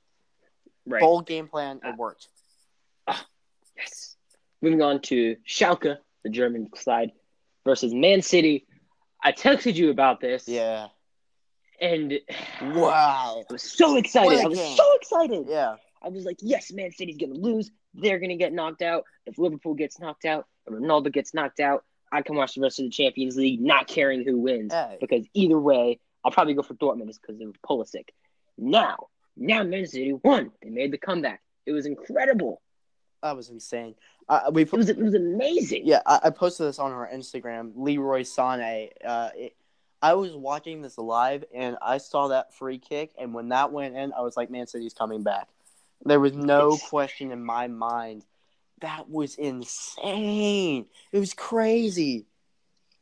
[0.85, 1.01] Right.
[1.01, 1.79] Bold game plan.
[1.83, 2.27] It worked.
[3.07, 3.15] Uh,
[3.75, 4.16] yes.
[4.61, 7.11] Moving on to Schalke, the German side,
[7.65, 8.65] versus Man City.
[9.23, 10.47] I texted you about this.
[10.47, 10.87] Yeah.
[11.79, 12.19] And
[12.61, 14.39] wow, I was so excited.
[14.39, 14.75] I was game.
[14.75, 15.45] so excited.
[15.47, 15.75] Yeah.
[16.01, 17.69] I was like, yes, Man City's gonna lose.
[17.93, 19.03] They're gonna get knocked out.
[19.25, 22.79] If Liverpool gets knocked out, if Ronaldo gets knocked out, I can watch the rest
[22.79, 24.73] of the Champions League, not caring who wins.
[24.73, 24.97] Hey.
[24.99, 28.09] Because either way, I'll probably go for Dortmund because of Pulisic.
[28.57, 30.51] Now, now Man City won.
[30.61, 31.41] They made the comeback.
[31.65, 32.61] It was incredible.
[33.23, 33.95] That was insane.
[34.29, 35.83] Uh, we it was it was amazing.
[35.85, 37.71] Yeah, I, I, posted this on our Instagram.
[37.75, 38.89] Leroy Sané.
[39.03, 39.55] Uh, it,
[40.01, 43.95] I was watching this live and I saw that free kick, and when that went
[43.95, 45.47] in, I was like, "Man City's coming back."
[46.05, 48.25] There was no question in my mind.
[48.81, 50.85] That was insane.
[51.11, 52.25] It was crazy.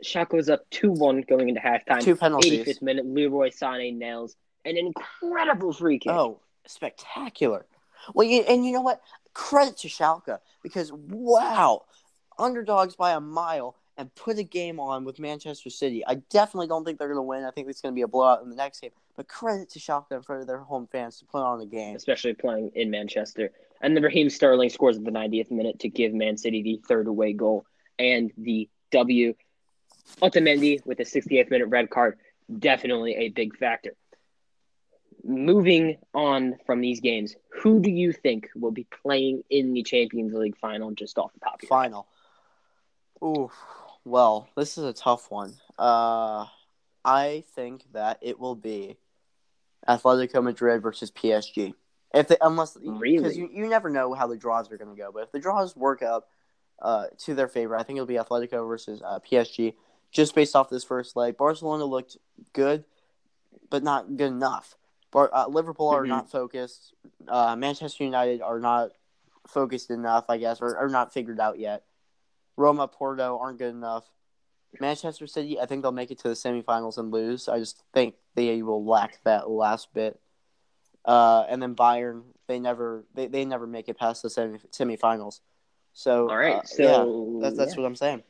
[0.04, 2.02] Schalke was up two one going into halftime.
[2.02, 2.66] Two penalties.
[2.66, 3.06] 85th minute.
[3.06, 6.12] Leroy Sané nails an incredible free kick.
[6.12, 7.66] Oh, spectacular.
[8.14, 9.02] Well, you, and you know what?
[9.36, 11.84] Credit to Schalke because wow,
[12.40, 16.04] underdogs by a mile and put a game on with Manchester City.
[16.06, 17.44] I definitely don't think they're going to win.
[17.44, 18.92] I think it's going to be a blowout in the next game.
[19.16, 21.96] But credit to Schalke in front of their home fans to put on a game,
[21.96, 23.52] especially playing in Manchester.
[23.82, 27.08] And then Raheem Sterling scores at the 90th minute to give Man City the third
[27.08, 27.66] away goal
[28.00, 29.34] and the W.
[30.22, 32.18] Otamendi with a 68th minute red card,
[32.60, 33.96] definitely a big factor
[35.26, 40.34] moving on from these games, who do you think will be playing in the Champions
[40.34, 42.08] League final just off the top of Final.
[43.24, 43.50] Ooh,
[44.04, 45.54] well, this is a tough one.
[45.80, 46.46] Uh,
[47.04, 48.98] I think that it will be
[49.88, 51.74] Atletico Madrid versus PSG.
[52.14, 55.02] If they, unless really, because you, you never know how the draws are going to
[55.02, 56.26] go, but if the draws work out
[56.82, 59.74] uh, to their favor, I think it'll be Atletico versus uh, PSG.
[60.12, 62.16] Just based off this first leg, Barcelona looked
[62.54, 62.86] good,
[63.70, 64.78] but not good enough.
[65.16, 66.10] But uh, Liverpool are mm-hmm.
[66.10, 66.94] not focused.
[67.26, 68.92] Uh, Manchester United are not
[69.48, 71.84] focused enough, I guess, or are not figured out yet.
[72.58, 74.04] Roma, Porto aren't good enough.
[74.78, 77.48] Manchester City, I think they'll make it to the semifinals and lose.
[77.48, 80.20] I just think they will lack that last bit.
[81.06, 85.40] Uh, and then Bayern, they never they, they never make it past the semi semifinals.
[85.94, 87.82] So all right, uh, so yeah, that's that's yeah.
[87.82, 88.24] what I'm saying.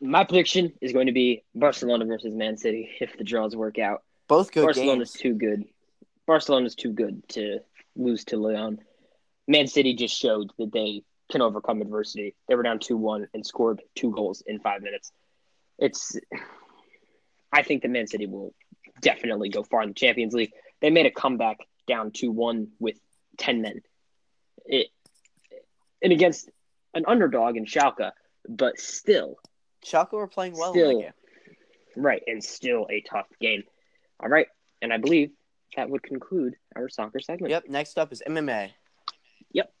[0.00, 4.02] My prediction is going to be Barcelona versus Man City if the draws work out.
[4.26, 4.64] Both good.
[4.64, 5.22] Barcelona's games.
[5.22, 5.64] too good.
[6.26, 7.60] Barcelona's too good to
[7.96, 8.78] lose to Lyon.
[9.48, 12.34] Man City just showed that they can overcome adversity.
[12.48, 15.12] They were down 2 1 and scored two goals in five minutes.
[15.78, 16.16] It's,
[17.52, 18.54] I think that Man City will
[19.00, 20.52] definitely go far in the Champions League.
[20.80, 22.98] They made a comeback down 2 1 with
[23.38, 23.80] 10 men.
[24.64, 24.88] It,
[26.02, 26.50] and against
[26.94, 28.10] an underdog in Schalke,
[28.48, 29.36] but still.
[29.84, 31.04] Schalke were playing well still,
[31.96, 33.64] Right, and still a tough game.
[34.20, 34.46] All right,
[34.80, 35.30] and I believe
[35.76, 37.50] that would conclude our soccer segment.
[37.50, 37.68] Yep.
[37.68, 38.70] Next up is MMA.
[39.52, 39.72] Yep.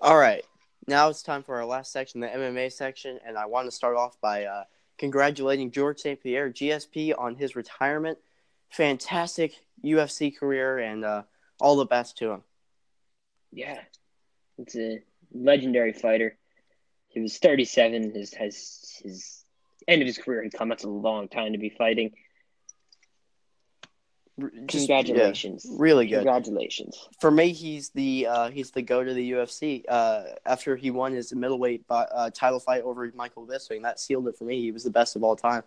[0.00, 0.44] All right.
[0.86, 3.96] Now it's time for our last section, the MMA section, and I want to start
[3.96, 4.64] off by uh,
[4.98, 6.20] congratulating George St.
[6.20, 8.18] Pierre, GSP, on his retirement.
[8.70, 9.54] Fantastic
[9.84, 11.22] UFC career, and uh,
[11.60, 12.42] all the best to him.
[13.52, 13.78] Yeah,
[14.58, 15.02] it's a
[15.32, 16.36] legendary fighter.
[17.08, 18.14] He was 37.
[18.14, 19.44] His has his
[19.86, 20.68] end of his career had come.
[20.68, 22.12] That's a long time to be fighting.
[24.66, 26.24] Just- Congratulations, yeah, really good.
[26.24, 27.06] Congratulations.
[27.20, 29.84] For me, he's the uh, he's the go to the UFC.
[29.86, 34.38] Uh, after he won his middleweight uh, title fight over Michael Bisping, that sealed it
[34.38, 34.60] for me.
[34.60, 35.62] He was the best of all time,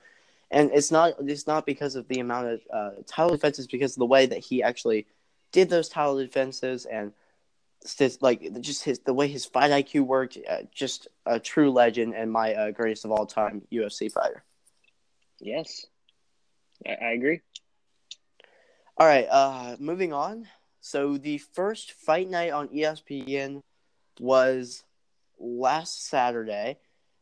[0.50, 4.00] and it's not it's not because of the amount of uh, title defenses, because of
[4.00, 5.06] the way that he actually
[5.52, 7.14] did those title defenses and
[8.22, 10.40] like just his the way his fight IQ worked.
[10.50, 14.44] Uh, just a true legend and my uh, greatest of all time UFC fighter.
[15.40, 15.86] Yes,
[16.86, 17.42] I, I agree.
[18.98, 20.48] All right, uh, moving on.
[20.80, 23.62] So the first fight night on ESPN
[24.20, 24.84] was
[25.38, 26.78] last Saturday,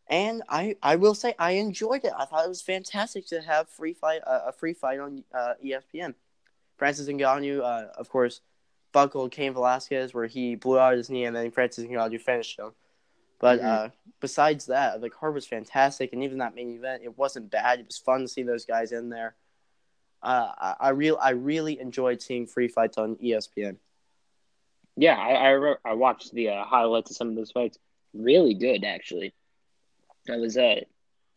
[0.08, 2.14] and I I will say I enjoyed it.
[2.16, 5.54] I thought it was fantastic to have free fight uh, a free fight on uh,
[5.66, 6.14] ESPN.
[6.78, 8.42] Francis Ngannou, uh, of course,
[8.92, 12.74] buckled Cain Velasquez where he blew out his knee, and then Francis Ngannou finished him.
[13.40, 13.66] But Mhm.
[13.66, 17.80] uh, besides that, the card was fantastic, and even that main event, it wasn't bad.
[17.80, 19.36] It was fun to see those guys in there.
[20.24, 23.76] Uh, I, I real I really enjoyed seeing free fights on ESPN.
[24.96, 27.78] Yeah, I I, re- I watched the uh, highlights of some of those fights.
[28.14, 29.34] Really good, actually.
[30.32, 30.82] I was uh,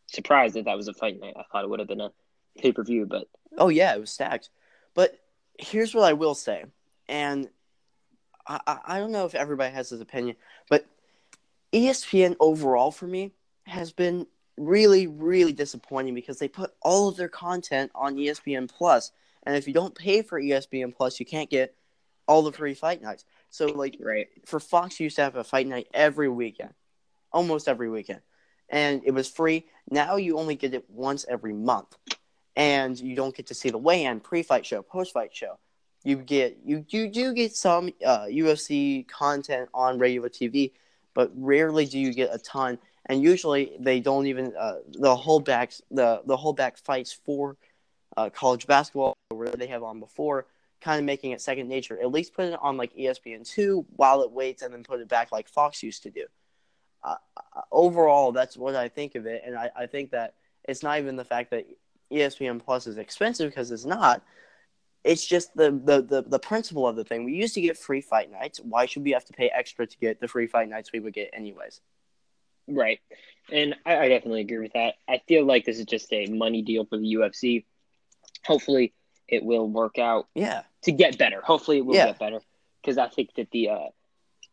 [0.07, 1.33] surprised that that was a fight night.
[1.37, 2.11] I thought it would have been a
[2.57, 3.27] pay per view, but
[3.57, 4.49] Oh yeah, it was stacked.
[4.93, 5.19] But
[5.59, 6.65] here's what I will say,
[7.09, 7.49] and
[8.47, 10.37] I, I, I don't know if everybody has this opinion,
[10.69, 10.85] but
[11.73, 13.33] ESPN overall for me
[13.65, 14.27] has been
[14.57, 19.11] really, really disappointing because they put all of their content on ESPN Plus,
[19.43, 21.73] and if you don't pay for ESPN Plus, you can't get
[22.27, 23.25] all the free fight nights.
[23.49, 24.27] So like right.
[24.45, 26.73] for Fox, you used to have a fight night every weekend,
[27.31, 28.21] almost every weekend,
[28.69, 29.65] and it was free.
[29.89, 31.95] Now you only get it once every month,
[32.55, 35.57] and you don't get to see the weigh-in, pre-fight show, post-fight show.
[36.03, 40.71] You get you you do get some uh, UFC content on regular TV,
[41.13, 42.77] but rarely do you get a ton.
[43.07, 47.57] And usually they don't even uh, the holdbacks the the holdback fights for
[48.15, 50.45] uh, college basketball where they have on before
[50.81, 51.99] kind of making it second nature.
[51.99, 55.07] At least put it on like ESPN two while it waits, and then put it
[55.07, 56.25] back like Fox used to do.
[57.03, 60.33] Uh, uh, overall, that's what I think of it, and I, I think that
[60.67, 61.65] it's not even the fact that
[62.11, 64.23] ESPN Plus is expensive because it's not.
[65.03, 67.23] It's just the, the, the, the principle of the thing.
[67.23, 68.59] We used to get free fight nights.
[68.59, 71.13] Why should we have to pay extra to get the free fight nights we would
[71.13, 71.79] get anyways?
[72.67, 72.99] Right.
[73.51, 74.95] And I, I definitely agree with that.
[75.07, 77.63] I feel like this is just a money deal for the UFC.
[78.45, 78.93] Hopefully,
[79.27, 81.41] it will work out Yeah, to get better.
[81.41, 82.07] Hopefully, it will Yeah.
[82.07, 82.39] get better
[82.81, 83.87] because I think that the uh,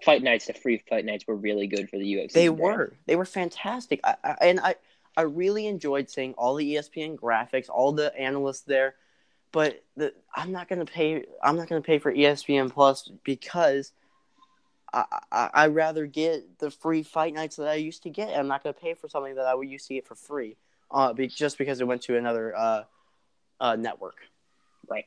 [0.04, 2.32] fight nights, the free fight nights, were really good for the UFC.
[2.32, 2.60] they brand.
[2.60, 2.92] were.
[3.06, 4.00] They were fantastic.
[4.04, 4.74] I, I, and I,
[5.16, 8.94] I really enjoyed seeing all the ESPN graphics, all the analysts there.
[9.52, 11.24] But the, I'm not gonna pay.
[11.42, 13.92] I'm not gonna pay for ESPN Plus because
[14.94, 18.38] I, I I rather get the free fight nights that I used to get.
[18.38, 20.56] I'm not gonna pay for something that I would used to get for free,
[20.90, 22.82] uh, be, just because it went to another uh,
[23.60, 24.16] uh, network.
[24.88, 25.06] Right.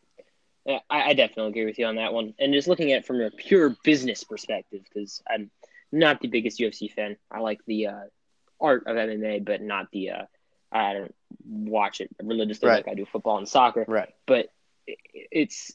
[0.65, 2.33] Yeah, I, I definitely agree with you on that one.
[2.39, 5.49] And just looking at it from a pure business perspective, because I'm
[5.91, 7.15] not the biggest UFC fan.
[7.31, 8.03] I like the uh,
[8.59, 10.09] art of MMA, but not the.
[10.11, 10.23] Uh,
[10.69, 12.85] I don't watch it religiously Right.
[12.85, 13.85] like I do football and soccer.
[13.87, 14.13] Right.
[14.25, 14.49] But
[14.85, 14.97] it,
[15.31, 15.71] it's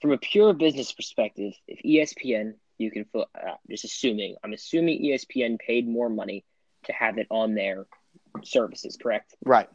[0.00, 1.52] from a pure business perspective.
[1.68, 6.44] If ESPN, you can feel, uh, just assuming, I'm assuming ESPN paid more money
[6.84, 7.86] to have it on their
[8.44, 9.34] services, correct?
[9.44, 9.68] Right.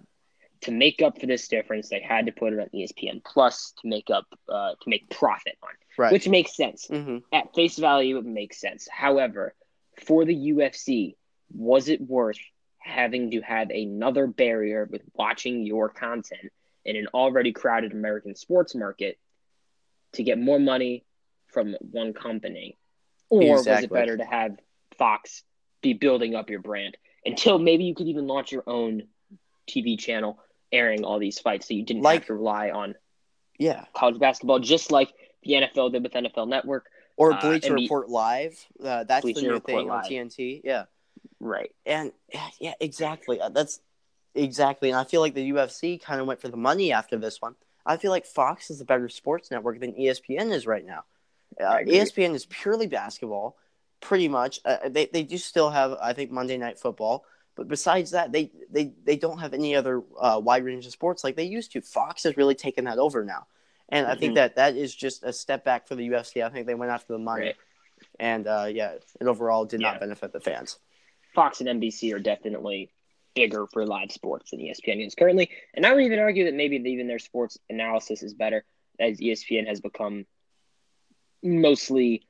[0.61, 3.87] to make up for this difference, they had to put it on ESPN Plus to
[3.87, 5.69] make up uh, to make profit on,
[5.99, 6.11] Right.
[6.11, 8.17] which makes sense hmm at face value.
[8.17, 8.87] It makes sense.
[8.91, 9.53] However,
[10.05, 11.15] for the UFC,
[11.53, 12.39] was it worth
[12.79, 16.51] having to have another barrier with watching your content
[16.85, 19.17] in an already crowded American sports market
[20.13, 21.05] to get more money
[21.53, 22.77] from one company,
[23.29, 24.57] or was it better to have
[24.97, 25.43] Fox
[25.81, 29.03] be building up your brand until maybe you could even launch your own
[29.69, 30.39] TV channel
[30.71, 32.95] airing all these fights so you didn't Like- have to rely on
[33.57, 33.85] Yeah.
[33.93, 35.13] college basketball, just like
[35.43, 36.89] the NFL did with NFL Network.
[37.15, 38.65] Or Uh, Bleacher the- Report Live.
[38.83, 40.61] Uh, that's Bleacher the new Report thing on TNT.
[40.63, 40.85] Yeah.
[41.39, 41.73] Right.
[41.85, 42.11] And
[42.59, 43.39] yeah, exactly.
[43.41, 43.81] Uh, That's
[44.35, 44.89] exactly.
[44.89, 47.55] And I feel like the UFC kind of went for the money after this one.
[47.85, 51.05] I feel like Fox is a better sports network than ESPN is right now.
[51.59, 51.77] Uh.
[51.79, 53.57] ESPN is purely basketball,
[54.01, 54.59] pretty much.
[54.65, 57.25] Uh, they they do still have, I think, Monday Night Football,
[57.55, 61.23] but besides that, they they they don't have any other uh, wide range of sports
[61.23, 61.81] like they used to.
[61.81, 63.47] Fox has really taken that over now,
[63.89, 64.35] and I think Mhm.
[64.35, 66.43] that that is just a step back for the UFC.
[66.43, 67.55] I think they went after the money, Right.
[68.19, 69.91] and uh, yeah, it overall did Yeah.
[69.91, 70.77] not benefit the fans.
[71.33, 72.91] Fox and NBC are definitely
[73.35, 75.51] bigger for live sports than ESPN is currently.
[75.75, 78.65] And I would even argue that maybe even their sports analysis is better
[78.99, 80.25] as ESPN has become
[81.43, 82.23] mostly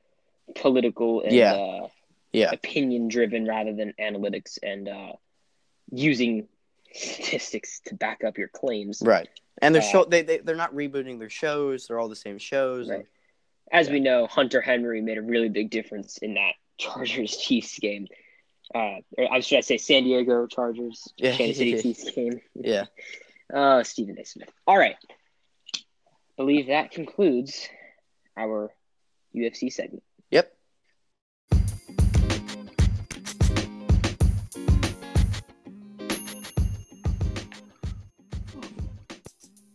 [0.56, 1.52] political and Yeah.
[1.54, 1.88] uh,
[2.32, 2.50] Yeah.
[2.52, 5.12] opinion driven rather than analytics and uh,
[5.90, 6.48] using
[6.94, 9.02] statistics to back up your claims.
[9.04, 9.28] Right.
[9.60, 11.86] And they're Uh, show they, they they're not rebooting their shows.
[11.86, 12.88] They're all the same shows.
[12.88, 13.00] Right.
[13.00, 13.08] and-
[13.70, 13.94] As Yeah.
[13.94, 18.06] we know, Hunter Henry made a really big difference in that Chargers Chiefs game.
[18.74, 21.32] Uh, or I should I say San Diego Chargers Yeah.
[21.36, 22.40] Kansas City Chiefs game.
[22.54, 22.86] yeah.
[23.52, 24.24] Uh, Stephen A.
[24.26, 24.50] Smith.
[24.66, 24.96] All right.
[26.36, 27.66] believe that concludes
[28.36, 28.70] our
[29.34, 30.02] UFC segment.
[30.30, 30.52] Yep.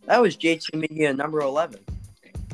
[0.06, 1.80] That was JT Media number 11.